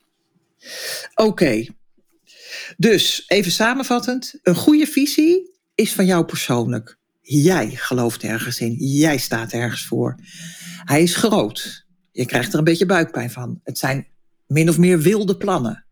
Oké. 1.15 1.65
Dus 2.77 3.23
even 3.27 3.51
samenvattend, 3.51 4.39
een 4.43 4.55
goede 4.55 4.85
visie 4.85 5.53
is 5.75 5.93
van 5.93 6.05
jou 6.05 6.25
persoonlijk. 6.25 6.97
Jij 7.21 7.69
gelooft 7.69 8.23
ergens 8.23 8.59
in, 8.59 8.75
jij 8.77 9.17
staat 9.17 9.51
ergens 9.51 9.85
voor. 9.85 10.15
Hij 10.83 11.03
is 11.03 11.15
groot. 11.15 11.85
Je 12.11 12.25
krijgt 12.25 12.53
er 12.53 12.57
een 12.57 12.63
beetje 12.63 12.85
buikpijn 12.85 13.31
van. 13.31 13.59
Het 13.63 13.77
zijn 13.77 14.07
min 14.47 14.69
of 14.69 14.77
meer 14.77 14.99
wilde 14.99 15.37
plannen. 15.37 15.85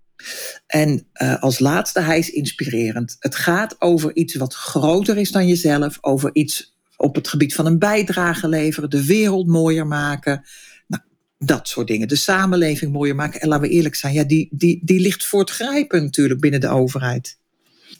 En 0.67 1.07
uh, 1.13 1.41
als 1.41 1.59
laatste, 1.59 2.01
hij 2.01 2.17
is 2.17 2.29
inspirerend. 2.29 3.15
Het 3.19 3.35
gaat 3.35 3.81
over 3.81 4.15
iets 4.15 4.35
wat 4.35 4.53
groter 4.53 5.17
is 5.17 5.31
dan 5.31 5.47
jezelf, 5.47 5.97
over 6.01 6.29
iets 6.33 6.77
op 6.97 7.15
het 7.15 7.27
gebied 7.27 7.55
van 7.55 7.65
een 7.65 7.79
bijdrage 7.79 8.47
leveren, 8.47 8.89
de 8.89 9.05
wereld 9.05 9.47
mooier 9.47 9.87
maken. 9.87 10.43
Nou, 10.87 11.03
dat 11.37 11.67
soort 11.67 11.87
dingen. 11.87 12.07
De 12.07 12.15
samenleving 12.15 12.91
mooier 12.91 13.15
maken. 13.15 13.41
En 13.41 13.47
laten 13.47 13.67
we 13.67 13.73
eerlijk 13.73 13.95
zijn, 13.95 14.13
ja, 14.13 14.23
die, 14.23 14.47
die, 14.51 14.81
die 14.83 14.99
ligt 14.99 15.25
voor 15.25 15.39
het 15.39 15.49
grijpen 15.49 16.03
natuurlijk 16.03 16.39
binnen 16.39 16.59
de 16.59 16.69
overheid. 16.69 17.37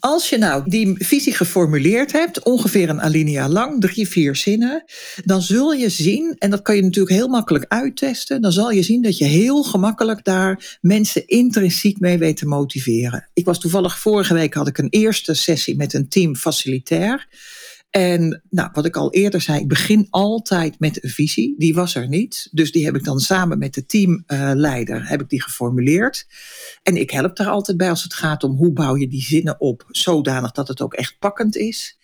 Als 0.00 0.28
je 0.28 0.38
nou 0.38 0.62
die 0.66 0.94
visie 0.98 1.34
geformuleerd 1.34 2.12
hebt, 2.12 2.42
ongeveer 2.42 2.88
een 2.88 3.00
alinea 3.00 3.48
lang, 3.48 3.80
drie, 3.80 4.08
vier 4.08 4.36
zinnen, 4.36 4.84
dan 5.24 5.42
zul 5.42 5.72
je 5.72 5.88
zien, 5.88 6.36
en 6.38 6.50
dat 6.50 6.62
kan 6.62 6.76
je 6.76 6.82
natuurlijk 6.82 7.14
heel 7.14 7.28
makkelijk 7.28 7.64
uittesten, 7.68 8.42
dan 8.42 8.52
zal 8.52 8.70
je 8.70 8.82
zien 8.82 9.02
dat 9.02 9.18
je 9.18 9.24
heel 9.24 9.62
gemakkelijk 9.62 10.24
daar 10.24 10.78
mensen 10.80 11.26
intrinsiek 11.26 12.00
mee 12.00 12.18
weet 12.18 12.36
te 12.36 12.46
motiveren. 12.46 13.28
Ik 13.32 13.44
was 13.44 13.58
toevallig 13.58 13.98
vorige 13.98 14.34
week 14.34 14.54
had 14.54 14.68
ik 14.68 14.78
een 14.78 14.90
eerste 14.90 15.34
sessie 15.34 15.76
met 15.76 15.94
een 15.94 16.08
team 16.08 16.36
facilitair. 16.36 17.26
En 17.96 18.42
nou, 18.50 18.68
wat 18.72 18.84
ik 18.84 18.96
al 18.96 19.12
eerder 19.12 19.40
zei, 19.40 19.60
ik 19.60 19.68
begin 19.68 20.06
altijd 20.10 20.78
met 20.78 21.04
een 21.04 21.10
visie. 21.10 21.54
Die 21.58 21.74
was 21.74 21.94
er 21.94 22.08
niet. 22.08 22.48
Dus 22.50 22.72
die 22.72 22.84
heb 22.84 22.96
ik 22.96 23.04
dan 23.04 23.20
samen 23.20 23.58
met 23.58 23.74
de 23.74 23.86
teamleider 23.86 25.08
heb 25.08 25.20
ik 25.20 25.28
die 25.28 25.42
geformuleerd. 25.42 26.26
En 26.82 26.96
ik 26.96 27.10
help 27.10 27.36
daar 27.36 27.46
altijd 27.46 27.76
bij 27.76 27.90
als 27.90 28.02
het 28.02 28.14
gaat 28.14 28.44
om 28.44 28.56
hoe 28.56 28.72
bouw 28.72 28.96
je 28.96 29.08
die 29.08 29.22
zinnen 29.22 29.60
op, 29.60 29.84
zodanig 29.88 30.52
dat 30.52 30.68
het 30.68 30.80
ook 30.80 30.94
echt 30.94 31.16
pakkend 31.18 31.56
is. 31.56 31.98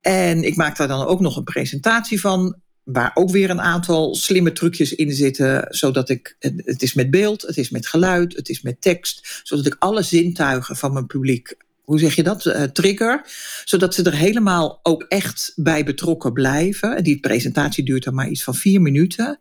En 0.00 0.42
ik 0.42 0.56
maak 0.56 0.76
daar 0.76 0.88
dan 0.88 1.06
ook 1.06 1.20
nog 1.20 1.36
een 1.36 1.44
presentatie 1.44 2.20
van. 2.20 2.60
waar 2.92 3.10
ook 3.14 3.30
weer 3.30 3.50
een 3.50 3.60
aantal 3.60 4.14
slimme 4.14 4.52
trucjes 4.52 4.94
in 4.94 5.12
zitten, 5.12 5.66
zodat 5.68 6.08
ik, 6.08 6.36
het 6.38 6.82
is 6.82 6.94
met 6.94 7.10
beeld, 7.10 7.42
het 7.42 7.56
is 7.56 7.70
met 7.70 7.86
geluid, 7.86 8.36
het 8.36 8.48
is 8.48 8.62
met 8.62 8.80
tekst, 8.80 9.40
zodat 9.42 9.66
ik 9.66 9.76
alle 9.78 10.02
zintuigen 10.02 10.76
van 10.76 10.92
mijn 10.92 11.06
publiek 11.06 11.56
hoe 11.90 11.98
zeg 11.98 12.14
je 12.14 12.22
dat, 12.22 12.44
uh, 12.44 12.62
trigger. 12.62 13.24
Zodat 13.64 13.94
ze 13.94 14.02
er 14.02 14.14
helemaal 14.14 14.80
ook 14.82 15.02
echt 15.02 15.52
bij 15.56 15.84
betrokken 15.84 16.32
blijven. 16.32 17.04
Die 17.04 17.20
presentatie 17.20 17.84
duurt 17.84 18.04
dan 18.04 18.14
maar 18.14 18.28
iets 18.28 18.42
van 18.42 18.54
vier 18.54 18.80
minuten. 18.80 19.40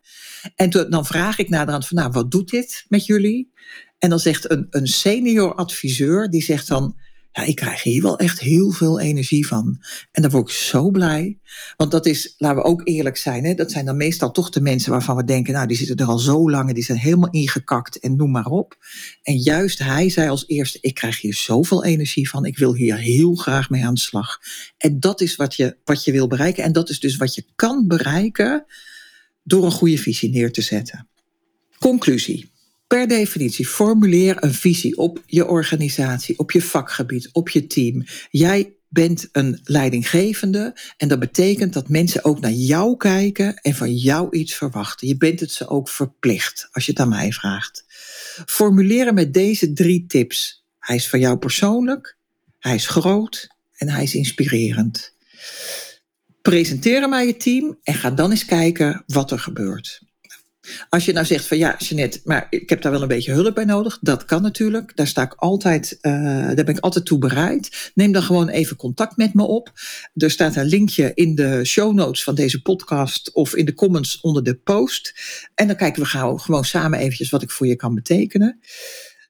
En 0.55 0.69
dan 0.69 1.05
vraag 1.05 1.37
ik 1.37 1.49
naderhand 1.49 1.87
van, 1.87 1.97
nou, 1.97 2.11
wat 2.11 2.31
doet 2.31 2.49
dit 2.49 2.85
met 2.87 3.05
jullie? 3.05 3.51
En 3.97 4.09
dan 4.09 4.19
zegt 4.19 4.51
een, 4.51 4.67
een 4.69 4.87
senior 4.87 5.55
adviseur, 5.55 6.29
die 6.29 6.43
zegt 6.43 6.67
dan, 6.67 6.95
ja, 7.31 7.43
ik 7.43 7.55
krijg 7.55 7.83
hier 7.83 8.01
wel 8.01 8.17
echt 8.17 8.39
heel 8.39 8.71
veel 8.71 8.99
energie 8.99 9.47
van. 9.47 9.79
En 10.11 10.21
dan 10.21 10.31
word 10.31 10.49
ik 10.49 10.55
zo 10.55 10.89
blij. 10.89 11.39
Want 11.77 11.91
dat 11.91 12.05
is, 12.05 12.33
laten 12.37 12.57
we 12.57 12.63
ook 12.63 12.81
eerlijk 12.83 13.17
zijn, 13.17 13.45
hè, 13.45 13.53
dat 13.53 13.71
zijn 13.71 13.85
dan 13.85 13.97
meestal 13.97 14.31
toch 14.31 14.49
de 14.49 14.61
mensen 14.61 14.91
waarvan 14.91 15.15
we 15.15 15.23
denken, 15.23 15.53
nou, 15.53 15.67
die 15.67 15.77
zitten 15.77 15.95
er 15.95 16.05
al 16.05 16.19
zo 16.19 16.49
lang 16.49 16.67
en 16.67 16.73
die 16.73 16.83
zijn 16.83 16.97
helemaal 16.97 17.29
ingekakt 17.29 17.99
en 17.99 18.15
noem 18.15 18.31
maar 18.31 18.45
op. 18.45 18.77
En 19.23 19.37
juist 19.37 19.79
hij 19.79 20.09
zei 20.09 20.29
als 20.29 20.47
eerste, 20.47 20.77
ik 20.81 20.93
krijg 20.93 21.21
hier 21.21 21.33
zoveel 21.33 21.83
energie 21.83 22.29
van, 22.29 22.45
ik 22.45 22.57
wil 22.57 22.75
hier 22.75 22.97
heel 22.97 23.35
graag 23.35 23.69
mee 23.69 23.85
aan 23.85 23.93
de 23.93 23.99
slag. 23.99 24.39
En 24.77 24.99
dat 24.99 25.21
is 25.21 25.35
wat 25.35 25.55
je, 25.55 25.77
wat 25.83 26.03
je 26.03 26.11
wil 26.11 26.27
bereiken. 26.27 26.63
En 26.63 26.71
dat 26.71 26.89
is 26.89 26.99
dus 26.99 27.17
wat 27.17 27.35
je 27.35 27.45
kan 27.55 27.87
bereiken 27.87 28.65
door 29.43 29.65
een 29.65 29.71
goede 29.71 29.97
visie 29.97 30.29
neer 30.29 30.51
te 30.51 30.61
zetten. 30.61 31.07
Conclusie. 31.79 32.51
Per 32.89 33.07
definitie, 33.07 33.67
formuleer 33.67 34.43
een 34.43 34.53
visie 34.53 34.97
op 34.97 35.23
je 35.25 35.47
organisatie, 35.47 36.39
op 36.39 36.51
je 36.51 36.61
vakgebied, 36.61 37.29
op 37.31 37.49
je 37.49 37.67
team. 37.67 38.03
Jij 38.29 38.73
bent 38.87 39.29
een 39.31 39.59
leidinggevende 39.63 40.77
en 40.97 41.07
dat 41.07 41.19
betekent 41.19 41.73
dat 41.73 41.89
mensen 41.89 42.23
ook 42.23 42.39
naar 42.39 42.51
jou 42.51 42.97
kijken 42.97 43.55
en 43.55 43.75
van 43.75 43.95
jou 43.95 44.37
iets 44.37 44.53
verwachten. 44.53 45.07
Je 45.07 45.17
bent 45.17 45.39
het 45.39 45.51
ze 45.51 45.67
ook 45.67 45.89
verplicht 45.89 46.69
als 46.71 46.85
je 46.85 46.91
het 46.91 47.01
aan 47.01 47.09
mij 47.09 47.31
vraagt. 47.31 47.85
Formuleren 48.45 49.13
met 49.13 49.33
deze 49.33 49.73
drie 49.73 50.05
tips. 50.05 50.65
Hij 50.79 50.95
is 50.95 51.09
van 51.09 51.19
jou 51.19 51.37
persoonlijk, 51.37 52.17
hij 52.59 52.75
is 52.75 52.87
groot 52.87 53.47
en 53.75 53.89
hij 53.89 54.03
is 54.03 54.15
inspirerend. 54.15 55.15
Presenteer 56.41 57.01
hem 57.01 57.13
aan 57.13 57.27
je 57.27 57.37
team 57.37 57.79
en 57.83 57.93
ga 57.93 58.11
dan 58.11 58.31
eens 58.31 58.45
kijken 58.45 59.03
wat 59.07 59.31
er 59.31 59.39
gebeurt. 59.39 60.07
Als 60.89 61.05
je 61.05 61.13
nou 61.13 61.25
zegt 61.25 61.45
van 61.45 61.57
ja, 61.57 61.75
Jeanette, 61.77 62.19
maar 62.23 62.47
ik 62.49 62.69
heb 62.69 62.81
daar 62.81 62.91
wel 62.91 63.01
een 63.01 63.07
beetje 63.07 63.31
hulp 63.31 63.55
bij 63.55 63.65
nodig. 63.65 63.97
Dat 64.01 64.25
kan 64.25 64.41
natuurlijk. 64.41 64.95
Daar 64.95 65.07
sta 65.07 65.21
ik 65.21 65.33
altijd, 65.33 65.97
uh, 66.01 66.13
daar 66.45 66.55
ben 66.55 66.75
ik 66.75 66.79
altijd 66.79 67.05
toe 67.05 67.17
bereid. 67.17 67.91
Neem 67.93 68.11
dan 68.11 68.23
gewoon 68.23 68.49
even 68.49 68.75
contact 68.75 69.17
met 69.17 69.33
me 69.33 69.43
op. 69.43 69.71
Er 70.13 70.31
staat 70.31 70.55
een 70.55 70.65
linkje 70.65 71.11
in 71.13 71.35
de 71.35 71.65
show 71.65 71.93
notes 71.93 72.23
van 72.23 72.35
deze 72.35 72.61
podcast 72.61 73.33
of 73.33 73.55
in 73.55 73.65
de 73.65 73.73
comments 73.73 74.21
onder 74.21 74.43
de 74.43 74.55
post. 74.55 75.13
En 75.55 75.67
dan 75.67 75.75
kijken 75.75 76.01
we 76.01 76.07
gewoon 76.07 76.65
samen 76.65 76.99
eventjes 76.99 77.29
wat 77.29 77.41
ik 77.41 77.51
voor 77.51 77.67
je 77.67 77.75
kan 77.75 77.95
betekenen. 77.95 78.59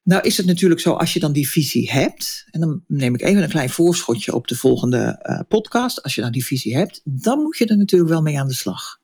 Nou 0.03 0.21
is 0.21 0.37
het 0.37 0.45
natuurlijk 0.45 0.81
zo, 0.81 0.93
als 0.93 1.13
je 1.13 1.19
dan 1.19 1.31
die 1.31 1.49
visie 1.49 1.91
hebt, 1.91 2.45
en 2.51 2.59
dan 2.59 2.83
neem 2.87 3.13
ik 3.13 3.21
even 3.21 3.43
een 3.43 3.49
klein 3.49 3.69
voorschotje 3.69 4.33
op 4.33 4.47
de 4.47 4.55
volgende 4.55 5.25
uh, 5.29 5.39
podcast. 5.47 6.03
Als 6.03 6.15
je 6.15 6.21
nou 6.21 6.33
die 6.33 6.45
visie 6.45 6.75
hebt, 6.75 7.01
dan 7.03 7.39
moet 7.39 7.57
je 7.57 7.65
er 7.65 7.77
natuurlijk 7.77 8.11
wel 8.11 8.21
mee 8.21 8.39
aan 8.39 8.47
de 8.47 8.53
slag. 8.53 8.98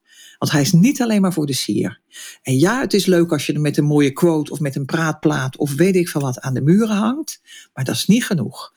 Want 0.46 0.58
hij 0.58 0.66
is 0.66 0.82
niet 0.82 1.02
alleen 1.02 1.22
maar 1.22 1.34
voor 1.34 1.46
de 1.46 1.54
sier. 1.54 2.02
En 2.42 2.58
ja, 2.58 2.80
het 2.80 2.94
is 2.94 3.06
leuk 3.06 3.32
als 3.32 3.46
je 3.46 3.54
er 3.54 3.62
met 3.62 3.78
een 3.78 3.86
mooie 3.86 4.12
quote 4.12 4.52
of 4.52 4.60
met 4.60 4.76
een 4.76 4.86
praatplaat 4.86 5.58
of 5.58 5.74
weet 5.74 5.96
ik 5.96 6.10
van 6.10 6.22
wat 6.22 6.40
aan 6.40 6.54
de 6.54 6.62
muren 6.62 6.96
hangt, 6.96 7.42
maar 7.74 7.84
dat 7.84 7.96
is 7.96 8.06
niet 8.06 8.26
genoeg. 8.26 8.74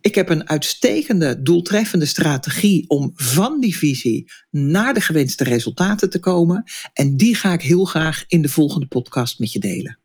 Ik 0.00 0.14
heb 0.14 0.28
een 0.28 0.48
uitstekende, 0.48 1.42
doeltreffende 1.42 2.06
strategie 2.06 2.84
om 2.88 3.12
van 3.14 3.60
die 3.60 3.76
visie 3.76 4.30
naar 4.50 4.94
de 4.94 5.00
gewenste 5.00 5.44
resultaten 5.44 6.10
te 6.10 6.18
komen. 6.18 6.64
En 6.92 7.16
die 7.16 7.34
ga 7.34 7.52
ik 7.52 7.62
heel 7.62 7.84
graag 7.84 8.24
in 8.26 8.42
de 8.42 8.48
volgende 8.48 8.86
podcast 8.86 9.38
met 9.38 9.52
je 9.52 9.58
delen. 9.58 9.98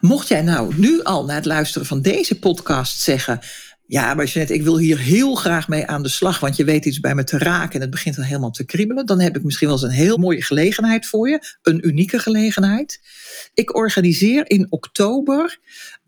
Mocht 0.00 0.28
jij 0.28 0.42
nou 0.42 0.74
nu 0.76 1.02
al 1.02 1.24
na 1.24 1.34
het 1.34 1.44
luisteren 1.44 1.86
van 1.86 2.02
deze 2.02 2.38
podcast 2.38 3.00
zeggen: 3.00 3.40
ja, 3.86 4.14
maar 4.14 4.26
Jeanette, 4.26 4.54
ik 4.54 4.62
wil 4.62 4.78
hier 4.78 4.98
heel 4.98 5.34
graag 5.34 5.68
mee 5.68 5.86
aan 5.86 6.02
de 6.02 6.08
slag, 6.08 6.40
want 6.40 6.56
je 6.56 6.64
weet 6.64 6.84
iets 6.84 7.00
bij 7.00 7.14
me 7.14 7.24
te 7.24 7.38
raken 7.38 7.74
en 7.74 7.80
het 7.80 7.90
begint 7.90 8.16
dan 8.16 8.24
helemaal 8.24 8.50
te 8.50 8.64
kriebelen. 8.64 9.06
Dan 9.06 9.20
heb 9.20 9.36
ik 9.36 9.42
misschien 9.42 9.68
wel 9.68 9.76
eens 9.76 9.86
een 9.86 9.90
heel 9.90 10.16
mooie 10.16 10.42
gelegenheid 10.42 11.06
voor 11.06 11.28
je, 11.28 11.56
een 11.62 11.86
unieke 11.86 12.18
gelegenheid. 12.18 13.00
Ik 13.54 13.76
organiseer 13.76 14.50
in 14.50 14.66
oktober 14.68 15.58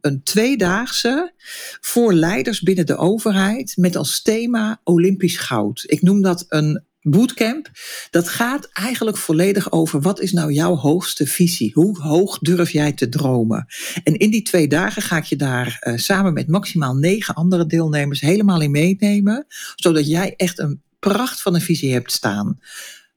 een 0.00 0.23
tweedaagse 0.23 1.32
voor 1.80 2.12
leiders 2.12 2.60
binnen 2.60 2.86
de 2.86 2.97
overheid 2.97 3.76
met 3.76 3.97
als 3.97 4.23
thema 4.23 4.80
Olympisch 4.84 5.36
goud. 5.36 5.84
Ik 5.86 6.02
noem 6.02 6.23
dat 6.23 6.45
een 6.49 6.86
bootcamp, 7.10 7.71
dat 8.10 8.28
gaat 8.28 8.68
eigenlijk 8.73 9.16
volledig 9.16 9.73
over 9.73 10.00
wat 10.00 10.21
is 10.21 10.32
nou 10.32 10.52
jouw 10.52 10.75
hoogste 10.75 11.26
visie? 11.26 11.71
Hoe 11.75 12.00
hoog 12.00 12.38
durf 12.38 12.71
jij 12.71 12.92
te 12.92 13.08
dromen? 13.08 13.66
En 14.04 14.16
in 14.16 14.30
die 14.30 14.42
twee 14.42 14.68
dagen 14.68 15.02
ga 15.02 15.16
ik 15.16 15.25
je 15.25 15.36
daar 15.36 15.78
uh, 15.80 15.97
samen 15.97 16.32
met 16.32 16.49
maximaal 16.49 16.94
negen 16.94 17.34
andere 17.34 17.66
deelnemers 17.66 18.21
helemaal 18.21 18.60
in 18.60 18.71
meenemen, 18.71 19.47
zodat 19.76 20.08
jij 20.08 20.34
echt 20.36 20.58
een 20.58 20.82
pracht 20.99 21.42
van 21.42 21.54
een 21.54 21.60
visie 21.60 21.92
hebt 21.92 22.12
staan. 22.12 22.58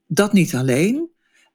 Dat 0.07 0.33
niet 0.33 0.55
alleen. 0.55 1.09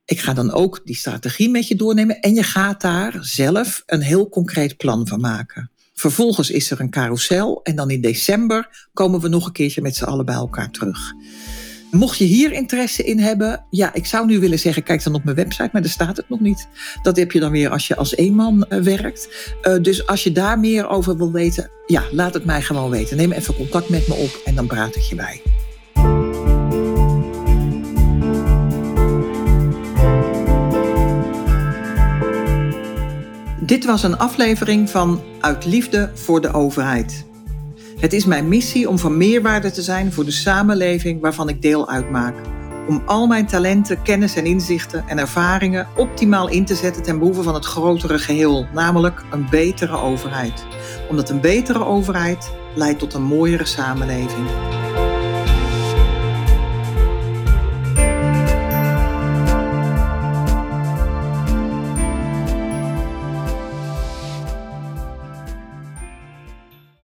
Ik 0.04 0.20
ga 0.20 0.32
dan 0.32 0.52
ook 0.52 0.80
die 0.84 0.96
strategie 0.96 1.50
met 1.50 1.68
je 1.68 1.76
doornemen 1.76 2.20
en 2.20 2.34
je 2.34 2.42
gaat 2.42 2.80
daar 2.80 3.18
zelf 3.20 3.82
een 3.86 4.02
heel 4.02 4.28
concreet 4.28 4.76
plan 4.76 5.06
van 5.06 5.20
maken. 5.20 5.70
Vervolgens 5.94 6.50
is 6.50 6.70
er 6.70 6.80
een 6.80 6.90
carousel 6.90 7.60
en 7.62 7.76
dan 7.76 7.90
in 7.90 8.00
december 8.00 8.88
komen 8.92 9.20
we 9.20 9.28
nog 9.28 9.46
een 9.46 9.52
keertje 9.52 9.82
met 9.82 9.96
z'n 9.96 10.04
allen 10.04 10.24
bij 10.24 10.34
elkaar 10.34 10.70
terug. 10.70 11.12
Mocht 11.96 12.18
je 12.18 12.24
hier 12.24 12.52
interesse 12.52 13.04
in 13.04 13.18
hebben, 13.18 13.64
ja, 13.70 13.94
ik 13.94 14.06
zou 14.06 14.26
nu 14.26 14.38
willen 14.38 14.58
zeggen, 14.58 14.82
kijk 14.82 15.04
dan 15.04 15.14
op 15.14 15.24
mijn 15.24 15.36
website, 15.36 15.68
maar 15.72 15.82
daar 15.82 15.90
staat 15.90 16.16
het 16.16 16.28
nog 16.28 16.40
niet. 16.40 16.68
Dat 17.02 17.16
heb 17.16 17.32
je 17.32 17.40
dan 17.40 17.50
weer 17.50 17.70
als 17.70 17.86
je 17.86 17.96
als 17.96 18.16
eenman 18.16 18.66
uh, 18.68 18.80
werkt. 18.80 19.54
Uh, 19.62 19.82
dus 19.82 20.06
als 20.06 20.24
je 20.24 20.32
daar 20.32 20.58
meer 20.58 20.88
over 20.88 21.16
wil 21.16 21.32
weten, 21.32 21.70
ja, 21.86 22.02
laat 22.10 22.34
het 22.34 22.44
mij 22.44 22.62
gewoon 22.62 22.90
weten. 22.90 23.16
Neem 23.16 23.32
even 23.32 23.54
contact 23.54 23.88
met 23.88 24.08
me 24.08 24.14
op 24.14 24.40
en 24.44 24.54
dan 24.54 24.66
praat 24.66 24.96
ik 24.96 25.02
je 25.02 25.14
bij. 25.14 25.42
Dit 33.60 33.84
was 33.84 34.02
een 34.02 34.18
aflevering 34.18 34.90
van 34.90 35.22
Uit 35.40 35.64
Liefde 35.64 36.10
voor 36.14 36.40
de 36.40 36.52
Overheid. 36.52 37.26
Het 37.96 38.12
is 38.12 38.24
mijn 38.24 38.48
missie 38.48 38.88
om 38.88 38.98
van 38.98 39.16
meerwaarde 39.16 39.70
te 39.70 39.82
zijn 39.82 40.12
voor 40.12 40.24
de 40.24 40.30
samenleving 40.30 41.20
waarvan 41.20 41.48
ik 41.48 41.62
deel 41.62 41.88
uitmaak. 41.88 42.34
Om 42.88 43.02
al 43.06 43.26
mijn 43.26 43.46
talenten, 43.46 44.02
kennis 44.02 44.36
en 44.36 44.46
inzichten 44.46 45.04
en 45.08 45.18
ervaringen 45.18 45.88
optimaal 45.96 46.48
in 46.48 46.64
te 46.64 46.74
zetten 46.74 47.02
ten 47.02 47.18
behoeve 47.18 47.42
van 47.42 47.54
het 47.54 47.64
grotere 47.64 48.18
geheel, 48.18 48.66
namelijk 48.72 49.24
een 49.30 49.46
betere 49.50 49.96
overheid. 49.96 50.66
Omdat 51.10 51.30
een 51.30 51.40
betere 51.40 51.84
overheid 51.84 52.52
leidt 52.74 52.98
tot 52.98 53.14
een 53.14 53.22
mooiere 53.22 53.66
samenleving. 53.66 54.46